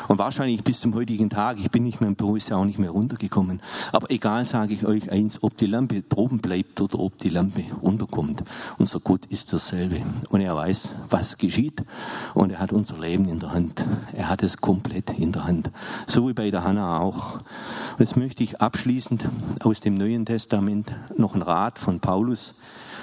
Und 0.08 0.18
wahrscheinlich 0.18 0.64
bis 0.64 0.80
zum 0.80 0.94
heutigen 0.94 1.28
Tag, 1.28 1.58
ich 1.60 1.70
bin 1.70 1.84
nicht 1.84 2.00
mehr 2.00 2.08
im 2.08 2.16
Büro, 2.16 2.34
ist 2.36 2.48
ja 2.48 2.56
auch 2.56 2.64
nicht 2.64 2.78
mehr 2.78 2.90
runtergekommen. 2.90 3.60
Aber 3.92 4.10
egal, 4.10 4.46
sage 4.46 4.72
ich 4.72 4.86
euch 4.86 5.12
eins, 5.12 5.42
ob 5.42 5.56
die 5.58 5.66
Lampe 5.66 6.02
droben 6.02 6.38
bleibt 6.38 6.80
oder 6.80 6.98
ob 6.98 7.18
die 7.18 7.28
Lampe 7.28 7.62
runterkommt. 7.82 8.42
Unser 8.78 9.00
Gott 9.00 9.26
ist 9.26 9.52
dasselbe. 9.52 10.02
Und 10.30 10.40
er 10.40 10.56
weiß, 10.56 10.88
was 11.10 11.36
geschieht. 11.36 11.84
Und 12.32 12.50
er 12.50 12.58
hat 12.58 12.72
unser 12.72 12.98
Leben 12.98 13.28
in 13.28 13.38
der 13.38 13.52
Hand. 13.52 13.84
Er 14.14 14.30
hat 14.30 14.42
es 14.42 14.56
komplett 14.56 15.10
in 15.18 15.32
der 15.32 15.44
Hand. 15.44 15.70
So 16.06 16.26
wie 16.28 16.32
bei 16.32 16.50
der 16.50 16.64
Hannah 16.64 17.00
auch. 17.00 17.34
Und 17.34 18.00
jetzt 18.00 18.16
möchte 18.16 18.42
ich 18.42 18.62
abschließend 18.62 19.28
aus 19.62 19.80
dem 19.80 19.94
Neuen 19.94 20.24
Testament 20.24 20.90
noch 21.18 21.34
einen 21.34 21.42
Rat 21.42 21.78
von 21.78 22.00
Paulus 22.00 22.54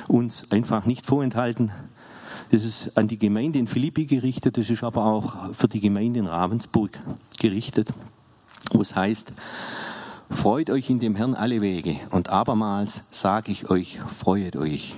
uns 0.07 0.51
einfach 0.51 0.85
nicht 0.85 1.05
vorenthalten. 1.05 1.71
Das 2.51 2.63
ist 2.63 2.97
an 2.97 3.07
die 3.07 3.17
Gemeinde 3.17 3.59
in 3.59 3.67
Philippi 3.67 4.05
gerichtet, 4.05 4.57
das 4.57 4.69
ist 4.69 4.83
aber 4.83 5.05
auch 5.05 5.53
für 5.53 5.67
die 5.67 5.79
Gemeinde 5.79 6.19
in 6.19 6.27
Ravensburg 6.27 6.91
gerichtet, 7.39 7.93
wo 8.71 8.81
es 8.81 8.95
heißt, 8.95 9.33
Freut 10.29 10.71
euch 10.71 10.89
in 10.89 10.99
dem 10.99 11.15
Herrn 11.15 11.35
alle 11.35 11.61
Wege 11.61 11.97
und 12.09 12.29
abermals 12.29 13.03
sage 13.11 13.51
ich 13.51 13.69
euch, 13.69 13.99
freuet 13.99 14.55
euch. 14.55 14.95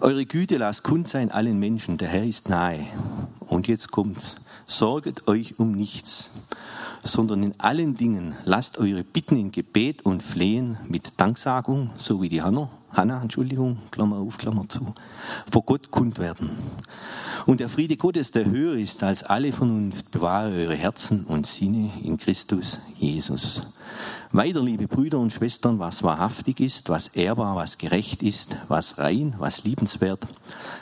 Eure 0.00 0.26
Güte 0.26 0.58
lasst 0.58 0.84
kund 0.84 1.08
sein 1.08 1.30
allen 1.32 1.58
Menschen, 1.58 1.98
der 1.98 2.08
Herr 2.08 2.24
ist 2.24 2.48
nahe. 2.48 2.86
Und 3.40 3.66
jetzt 3.66 3.90
kommt's. 3.90 4.36
Sorget 4.66 5.28
euch 5.28 5.58
um 5.58 5.72
nichts, 5.72 6.30
sondern 7.02 7.42
in 7.42 7.60
allen 7.60 7.96
Dingen 7.96 8.34
lasst 8.44 8.78
eure 8.78 9.04
Bitten 9.04 9.36
in 9.36 9.52
Gebet 9.52 10.06
und 10.06 10.22
Flehen 10.22 10.78
mit 10.88 11.20
Danksagung, 11.20 11.90
so 11.98 12.22
wie 12.22 12.28
die 12.28 12.40
Hanna 12.40 12.70
Hannah, 12.94 13.20
Entschuldigung, 13.20 13.78
Klammer 13.90 14.18
auf, 14.18 14.38
Klammer 14.38 14.68
zu, 14.68 14.94
vor 15.50 15.62
Gott 15.62 15.90
kund 15.90 16.18
werden. 16.18 16.50
Und 17.44 17.60
der 17.60 17.68
Friede 17.68 17.96
Gottes, 17.96 18.30
der 18.30 18.46
höher 18.46 18.76
ist 18.76 19.02
als 19.02 19.24
alle 19.24 19.52
Vernunft, 19.52 20.10
bewahre 20.12 20.52
eure 20.52 20.76
Herzen 20.76 21.24
und 21.24 21.46
Sinne 21.46 21.90
in 22.02 22.16
Christus 22.16 22.78
Jesus. 22.96 23.66
Weiter, 24.30 24.62
liebe 24.62 24.86
Brüder 24.86 25.18
und 25.18 25.32
Schwestern, 25.32 25.78
was 25.78 26.02
wahrhaftig 26.02 26.60
ist, 26.60 26.88
was 26.88 27.08
ehrbar, 27.08 27.56
was 27.56 27.78
gerecht 27.78 28.22
ist, 28.22 28.56
was 28.68 28.98
rein, 28.98 29.34
was 29.38 29.64
liebenswert, 29.64 30.26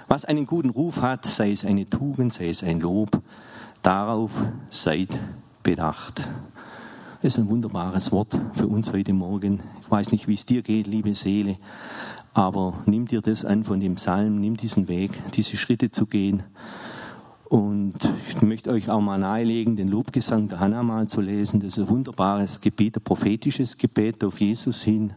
was 0.07 0.25
einen 0.25 0.47
guten 0.47 0.71
Ruf 0.71 1.01
hat, 1.01 1.25
sei 1.25 1.51
es 1.51 1.65
eine 1.65 1.87
Tugend, 1.87 2.33
sei 2.33 2.51
es 2.51 2.63
ein 2.63 2.81
Lob, 2.81 3.23
darauf 3.83 4.33
seid 4.71 5.19
bedacht. 5.63 6.29
Ist 7.23 7.39
ein 7.39 7.49
wunderbares 7.49 8.11
Wort 8.11 8.37
für 8.55 8.67
uns 8.67 8.93
heute 8.93 9.13
Morgen. 9.13 9.61
Ich 9.81 9.89
weiß 9.89 10.11
nicht, 10.11 10.27
wie 10.27 10.35
es 10.35 10.45
dir 10.45 10.61
geht, 10.61 10.89
liebe 10.89 11.15
Seele, 11.15 11.57
aber 12.35 12.75
nimm 12.87 13.07
dir 13.07 13.21
das 13.21 13.45
an 13.45 13.63
von 13.63 13.79
dem 13.79 13.95
Psalm, 13.95 14.41
nimm 14.41 14.57
diesen 14.57 14.89
Weg, 14.89 15.13
diese 15.35 15.57
Schritte 15.57 15.93
zu 15.93 16.07
gehen. 16.07 16.43
Und 17.45 17.95
ich 18.29 18.43
möchte 18.43 18.71
euch 18.71 18.91
auch 18.91 19.01
mal 19.01 19.19
nahelegen, 19.19 19.77
den 19.77 19.87
Lobgesang 19.87 20.49
der 20.49 20.59
Hannah 20.59 20.83
mal 20.83 21.07
zu 21.07 21.21
lesen. 21.21 21.61
Das 21.61 21.79
ist 21.79 21.85
ein 21.85 21.89
wunderbares 21.91 22.61
Gebet, 22.61 22.97
ein 22.97 23.05
prophetisches 23.05 23.79
Gebet 23.79 24.25
auf 24.25 24.41
Jesus 24.41 24.83
hin. 24.83 25.13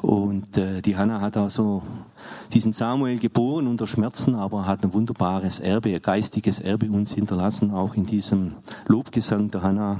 Und 0.00 0.56
äh, 0.56 0.80
die 0.80 0.96
Hannah 0.96 1.20
hat 1.20 1.36
also 1.36 1.82
diesen 2.54 2.72
Samuel 2.72 3.18
geboren 3.18 3.66
unter 3.66 3.86
Schmerzen, 3.86 4.34
aber 4.34 4.64
hat 4.64 4.82
ein 4.84 4.94
wunderbares 4.94 5.60
Erbe, 5.60 5.94
ein 5.94 6.00
geistiges 6.00 6.60
Erbe 6.60 6.90
uns 6.90 7.12
hinterlassen, 7.12 7.72
auch 7.72 7.94
in 7.94 8.06
diesem 8.06 8.54
Lobgesang 8.88 9.50
der 9.50 9.62
Hannah. 9.62 9.98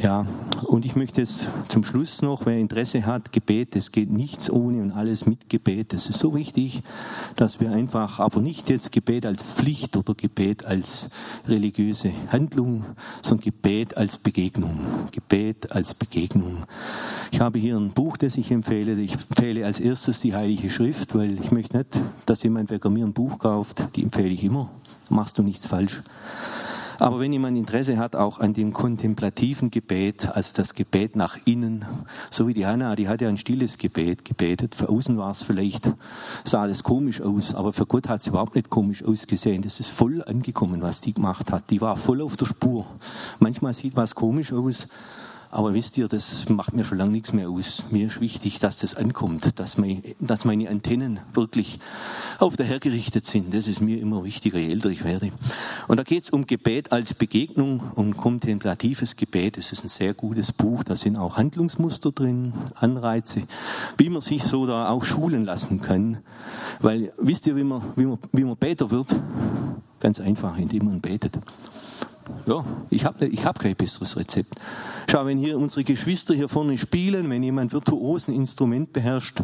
Ja, 0.00 0.24
und 0.64 0.84
ich 0.84 0.94
möchte 0.94 1.20
jetzt 1.20 1.48
zum 1.66 1.82
Schluss 1.82 2.22
noch, 2.22 2.46
wer 2.46 2.56
Interesse 2.56 3.04
hat, 3.04 3.32
Gebet, 3.32 3.74
es 3.74 3.90
geht 3.90 4.10
nichts 4.10 4.48
ohne 4.48 4.80
und 4.80 4.92
alles 4.92 5.26
mit 5.26 5.50
Gebet. 5.50 5.92
Das 5.92 6.08
ist 6.08 6.20
so 6.20 6.36
wichtig, 6.36 6.82
dass 7.34 7.58
wir 7.58 7.72
einfach, 7.72 8.20
aber 8.20 8.40
nicht 8.40 8.70
jetzt 8.70 8.92
Gebet 8.92 9.26
als 9.26 9.42
Pflicht 9.42 9.96
oder 9.96 10.14
Gebet 10.14 10.64
als 10.64 11.10
religiöse 11.48 12.12
Handlung, 12.30 12.84
sondern 13.22 13.46
Gebet 13.46 13.96
als 13.96 14.18
Begegnung. 14.18 14.78
Gebet 15.10 15.72
als 15.72 15.94
Begegnung. 15.94 16.58
Ich 17.32 17.40
habe 17.40 17.58
hier 17.58 17.76
ein 17.76 17.90
Buch, 17.90 18.16
das 18.16 18.36
ich 18.36 18.52
empfehle. 18.52 18.92
Ich 18.92 19.14
empfehle 19.14 19.66
als 19.66 19.80
erstes 19.80 20.20
die 20.20 20.32
Heilige 20.32 20.70
Schrift, 20.70 21.16
weil 21.16 21.40
ich 21.40 21.50
möchte 21.50 21.76
nicht, 21.76 21.98
dass 22.24 22.44
jemand 22.44 22.70
wegen 22.70 22.92
mir 22.92 23.04
ein 23.04 23.12
Buch 23.12 23.40
kauft. 23.40 23.88
Die 23.96 24.04
empfehle 24.04 24.28
ich 24.28 24.44
immer. 24.44 24.70
Machst 25.10 25.38
du 25.38 25.42
nichts 25.42 25.66
falsch. 25.66 26.02
Aber 27.00 27.20
wenn 27.20 27.32
jemand 27.32 27.56
Interesse 27.56 27.96
hat, 27.96 28.16
auch 28.16 28.40
an 28.40 28.54
dem 28.54 28.72
kontemplativen 28.72 29.70
Gebet, 29.70 30.28
also 30.34 30.50
das 30.54 30.74
Gebet 30.74 31.14
nach 31.14 31.38
innen, 31.44 31.84
so 32.28 32.48
wie 32.48 32.54
die 32.54 32.66
Hanna, 32.66 32.96
die 32.96 33.08
hat 33.08 33.20
ja 33.20 33.28
ein 33.28 33.36
stilles 33.36 33.78
Gebet 33.78 34.24
gebetet. 34.24 34.74
Für 34.74 34.88
außen 34.88 35.16
war 35.16 35.30
es 35.30 35.42
vielleicht, 35.42 35.92
sah 36.42 36.66
das 36.66 36.82
komisch 36.82 37.20
aus, 37.20 37.54
aber 37.54 37.72
für 37.72 37.86
Gott 37.86 38.08
hat 38.08 38.20
es 38.20 38.26
überhaupt 38.26 38.56
nicht 38.56 38.68
komisch 38.68 39.04
ausgesehen. 39.04 39.62
Das 39.62 39.78
ist 39.78 39.90
voll 39.90 40.24
angekommen, 40.24 40.82
was 40.82 41.00
die 41.00 41.14
gemacht 41.14 41.52
hat. 41.52 41.70
Die 41.70 41.80
war 41.80 41.96
voll 41.96 42.20
auf 42.20 42.36
der 42.36 42.46
Spur. 42.46 42.84
Manchmal 43.38 43.74
sieht 43.74 43.94
was 43.94 44.16
komisch 44.16 44.52
aus, 44.52 44.88
aber 45.50 45.72
wisst 45.72 45.96
ihr, 45.96 46.08
das 46.08 46.48
macht 46.48 46.74
mir 46.74 46.84
schon 46.84 46.98
lange 46.98 47.12
nichts 47.12 47.32
mehr 47.32 47.48
aus. 47.48 47.84
Mir 47.90 48.06
ist 48.06 48.20
wichtig, 48.20 48.58
dass 48.58 48.78
das 48.78 48.94
ankommt, 48.94 49.58
dass, 49.58 49.78
mein, 49.78 50.02
dass 50.20 50.44
meine 50.44 50.68
Antennen 50.68 51.20
wirklich 51.32 51.78
auf 52.38 52.56
der 52.56 52.66
Herr 52.66 52.80
gerichtet 52.80 53.24
sind. 53.24 53.54
Das 53.54 53.66
ist 53.66 53.80
mir 53.80 53.98
immer 53.98 54.24
wichtiger, 54.24 54.58
je 54.58 54.70
älter 54.70 54.90
ich 54.90 55.04
werde. 55.04 55.30
Und 55.86 55.96
da 55.96 56.02
geht 56.02 56.24
es 56.24 56.30
um 56.30 56.46
Gebet 56.46 56.92
als 56.92 57.14
Begegnung, 57.14 57.80
um 57.94 58.16
kontemplatives 58.16 59.16
Gebet. 59.16 59.56
Das 59.56 59.72
ist 59.72 59.84
ein 59.84 59.88
sehr 59.88 60.12
gutes 60.12 60.52
Buch. 60.52 60.84
Da 60.84 60.96
sind 60.96 61.16
auch 61.16 61.38
Handlungsmuster 61.38 62.12
drin, 62.12 62.52
Anreize, 62.74 63.42
wie 63.96 64.10
man 64.10 64.20
sich 64.20 64.42
so 64.42 64.66
da 64.66 64.90
auch 64.90 65.04
schulen 65.04 65.44
lassen 65.44 65.80
kann. 65.80 66.18
Weil 66.80 67.12
wisst 67.16 67.46
ihr, 67.46 67.56
wie 67.56 67.64
man, 67.64 67.82
wie 67.96 68.04
man, 68.04 68.18
wie 68.32 68.44
man 68.44 68.56
Beter 68.56 68.90
wird? 68.90 69.14
Ganz 70.00 70.20
einfach, 70.20 70.58
indem 70.58 70.84
man 70.84 71.00
betet. 71.00 71.38
Ja, 72.46 72.64
ich 72.88 73.04
habe 73.04 73.26
ich 73.26 73.44
hab 73.44 73.58
kein 73.58 73.76
besseres 73.76 74.16
Rezept. 74.16 74.54
Schau, 75.10 75.26
wenn 75.26 75.38
hier 75.38 75.58
unsere 75.58 75.84
Geschwister 75.84 76.34
hier 76.34 76.48
vorne 76.48 76.78
spielen, 76.78 77.28
wenn 77.28 77.42
jemand 77.42 77.72
virtuos 77.72 78.28
ein 78.28 78.34
Instrument 78.34 78.92
beherrscht, 78.92 79.40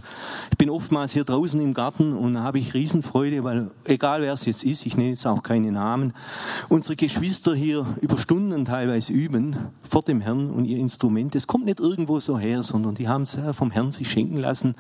ich 0.51 0.59
bin 0.59 0.71
oftmals 0.71 1.13
hier 1.13 1.25
draußen 1.25 1.61
im 1.61 1.75
Garten 1.75 2.15
und 2.15 2.35
da 2.35 2.43
habe 2.43 2.59
ich 2.59 2.75
Riesenfreude, 2.75 3.45
weil 3.45 3.71
egal 3.85 4.23
wer 4.23 4.33
es 4.33 4.47
jetzt 4.47 4.65
ist, 4.65 4.87
ich 4.87 4.97
nenne 4.97 5.11
jetzt 5.11 5.27
auch 5.27 5.43
keine 5.43 5.71
Namen, 5.71 6.15
unsere 6.69 6.97
Geschwister 6.97 7.55
hier 7.55 7.87
über 8.01 8.17
Stunden 8.19 8.65
teilweise 8.65 9.13
üben 9.13 9.57
vor 9.89 10.03
dem 10.03 10.21
Herrn 10.21 10.51
und 10.51 10.65
ihr 10.65 10.79
Instrument. 10.79 11.35
Das 11.35 11.47
kommt 11.47 11.67
nicht 11.67 11.81
irgendwo 11.81 12.21
so 12.21 12.39
her, 12.39 12.63
sondern 12.63 12.95
die 12.95 13.09
haben 13.09 13.23
es 13.23 13.39
vom 13.57 13.71
Herrn 13.71 13.93
sich 13.93 14.11
schenken 14.11 14.39
lassen. 14.39 14.75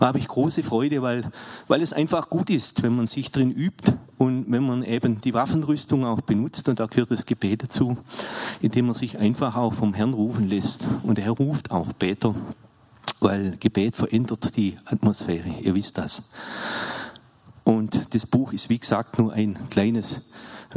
Da 0.00 0.06
habe 0.06 0.18
ich 0.18 0.28
große 0.28 0.62
Freude, 0.62 1.02
weil, 1.02 1.24
weil 1.66 1.82
es 1.82 1.92
einfach 1.92 2.30
gut 2.30 2.50
ist, 2.50 2.82
wenn 2.82 2.94
man 2.94 3.06
sich 3.06 3.32
drin 3.32 3.50
übt 3.50 3.92
und 4.18 4.46
wenn 4.48 4.66
man 4.66 4.82
eben 4.82 5.20
die 5.20 5.34
Waffenrüstung 5.34 6.04
auch 6.04 6.22
benutzt, 6.22 6.68
und 6.68 6.80
da 6.80 6.86
gehört 6.86 7.10
das 7.10 7.26
Gebet 7.26 7.64
dazu, 7.64 7.98
indem 8.62 8.86
man 8.86 8.94
sich 8.94 9.18
einfach 9.18 9.56
auch 9.56 9.74
vom 9.74 9.92
Herrn 9.92 10.14
rufen 10.14 10.48
lässt. 10.48 10.88
Und 11.02 11.18
er 11.18 11.30
ruft 11.30 11.70
auch 11.70 11.92
Beter, 11.92 12.34
weil 13.20 13.56
Gebet 13.58 13.94
verändert 13.94 14.56
die 14.56 14.76
Atmosphäre. 14.86 15.48
Ihr 15.60 15.74
wisst 15.74 15.98
das. 15.98 16.30
Und 17.64 18.14
das 18.14 18.24
Buch 18.24 18.52
ist, 18.52 18.70
wie 18.70 18.78
gesagt, 18.78 19.18
nur 19.18 19.32
ein 19.32 19.58
kleines 19.70 20.30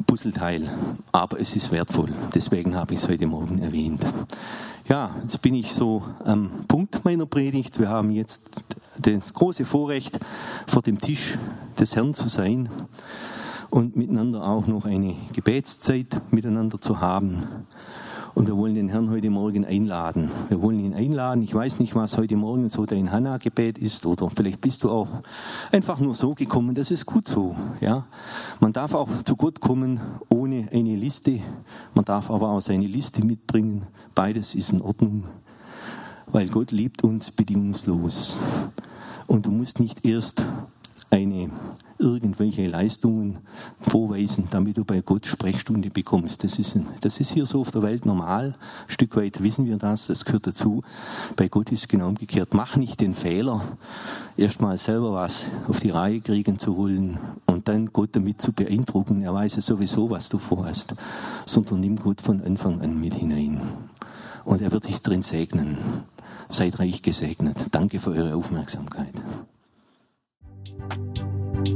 Puzzleteil, 0.05 0.69
aber 1.11 1.39
es 1.39 1.55
ist 1.55 1.71
wertvoll. 1.71 2.09
Deswegen 2.33 2.75
habe 2.75 2.93
ich 2.93 3.01
es 3.01 3.07
heute 3.07 3.27
Morgen 3.27 3.59
erwähnt. 3.59 4.05
Ja, 4.87 5.11
jetzt 5.21 5.41
bin 5.41 5.53
ich 5.53 5.73
so 5.73 6.03
am 6.25 6.49
Punkt 6.67 7.05
meiner 7.05 7.25
Predigt. 7.25 7.79
Wir 7.79 7.89
haben 7.89 8.11
jetzt 8.11 8.63
das 8.97 9.33
große 9.33 9.65
Vorrecht, 9.65 10.19
vor 10.67 10.81
dem 10.81 10.99
Tisch 10.99 11.37
des 11.79 11.95
Herrn 11.95 12.13
zu 12.13 12.27
sein 12.27 12.69
und 13.69 13.95
miteinander 13.95 14.43
auch 14.43 14.67
noch 14.67 14.85
eine 14.85 15.15
Gebetszeit 15.33 16.21
miteinander 16.31 16.81
zu 16.81 16.99
haben. 16.99 17.43
Und 18.35 18.47
wir 18.47 18.55
wollen 18.55 18.75
den 18.75 18.89
Herrn 18.89 19.09
heute 19.09 19.29
Morgen 19.29 19.65
einladen. 19.65 20.29
Wir 20.49 20.61
wollen 20.61 20.79
ihn 20.79 20.93
einladen. 20.93 21.41
Ich 21.41 21.53
weiß 21.53 21.79
nicht, 21.79 21.95
was 21.95 22.17
heute 22.17 22.35
Morgen 22.35 22.69
so 22.69 22.85
dein 22.85 23.11
Hanna-Gebet 23.11 23.77
ist 23.79 24.05
oder 24.05 24.29
vielleicht 24.29 24.61
bist 24.61 24.83
du 24.83 24.91
auch 24.91 25.09
einfach 25.71 25.99
nur 25.99 26.15
so 26.15 26.35
gekommen. 26.35 26.75
Das 26.75 26.91
ist 26.91 27.05
gut 27.05 27.27
so. 27.27 27.55
Ja, 27.81 28.05
man 28.59 28.71
darf 28.71 28.93
auch 28.93 29.09
zu 29.23 29.35
Gott 29.35 29.59
kommen 29.59 29.99
ohne 30.29 30.69
eine 30.71 30.95
Liste. 30.95 31.39
Man 31.93 32.05
darf 32.05 32.29
aber 32.31 32.49
auch 32.49 32.61
seine 32.61 32.87
Liste 32.87 33.25
mitbringen. 33.25 33.87
Beides 34.15 34.55
ist 34.55 34.71
in 34.71 34.81
Ordnung, 34.81 35.23
weil 36.27 36.47
Gott 36.47 36.71
liebt 36.71 37.03
uns 37.03 37.31
bedingungslos. 37.31 38.37
Und 39.27 39.45
du 39.45 39.51
musst 39.51 39.79
nicht 39.79 40.05
erst 40.05 40.43
eine 41.11 41.49
irgendwelche 41.99 42.67
Leistungen 42.67 43.39
vorweisen, 43.81 44.47
damit 44.49 44.77
du 44.77 44.85
bei 44.85 45.01
Gott 45.01 45.25
Sprechstunde 45.25 45.89
bekommst. 45.89 46.43
Das 46.43 46.57
ist, 46.57 46.79
das 47.01 47.19
ist 47.19 47.31
hier 47.31 47.45
so 47.45 47.61
auf 47.61 47.71
der 47.71 47.81
Welt 47.81 48.05
normal. 48.05 48.55
Ein 48.85 48.89
Stück 48.89 49.17
weit 49.17 49.43
wissen 49.43 49.65
wir 49.65 49.77
das, 49.77 50.07
das 50.07 50.23
gehört 50.23 50.47
dazu. 50.47 50.81
Bei 51.35 51.49
Gott 51.49 51.71
ist 51.71 51.81
es 51.81 51.87
genau 51.87 52.07
umgekehrt. 52.07 52.53
Mach 52.53 52.77
nicht 52.77 53.01
den 53.01 53.13
Fehler, 53.13 53.61
erstmal 54.37 54.77
selber 54.77 55.13
was 55.13 55.47
auf 55.67 55.81
die 55.81 55.89
Reihe 55.89 56.21
kriegen 56.21 56.57
zu 56.57 56.77
wollen 56.77 57.19
und 57.47 57.67
dann 57.67 57.91
Gott 57.91 58.15
damit 58.15 58.41
zu 58.41 58.53
beeindrucken. 58.53 59.21
Er 59.21 59.33
weiß 59.33 59.57
ja 59.57 59.61
sowieso, 59.61 60.09
was 60.09 60.29
du 60.29 60.37
vorhast, 60.37 60.95
sondern 61.45 61.81
nimm 61.81 61.97
Gott 61.97 62.21
von 62.21 62.41
Anfang 62.41 62.79
an 62.81 62.99
mit 62.99 63.15
hinein. 63.15 63.59
Und 64.45 64.61
er 64.61 64.71
wird 64.71 64.87
dich 64.87 65.01
drin 65.01 65.21
segnen. 65.21 65.77
Seid 66.47 66.79
reich 66.79 67.01
gesegnet. 67.01 67.57
Danke 67.71 67.99
für 67.99 68.11
eure 68.11 68.35
Aufmerksamkeit. 68.35 69.13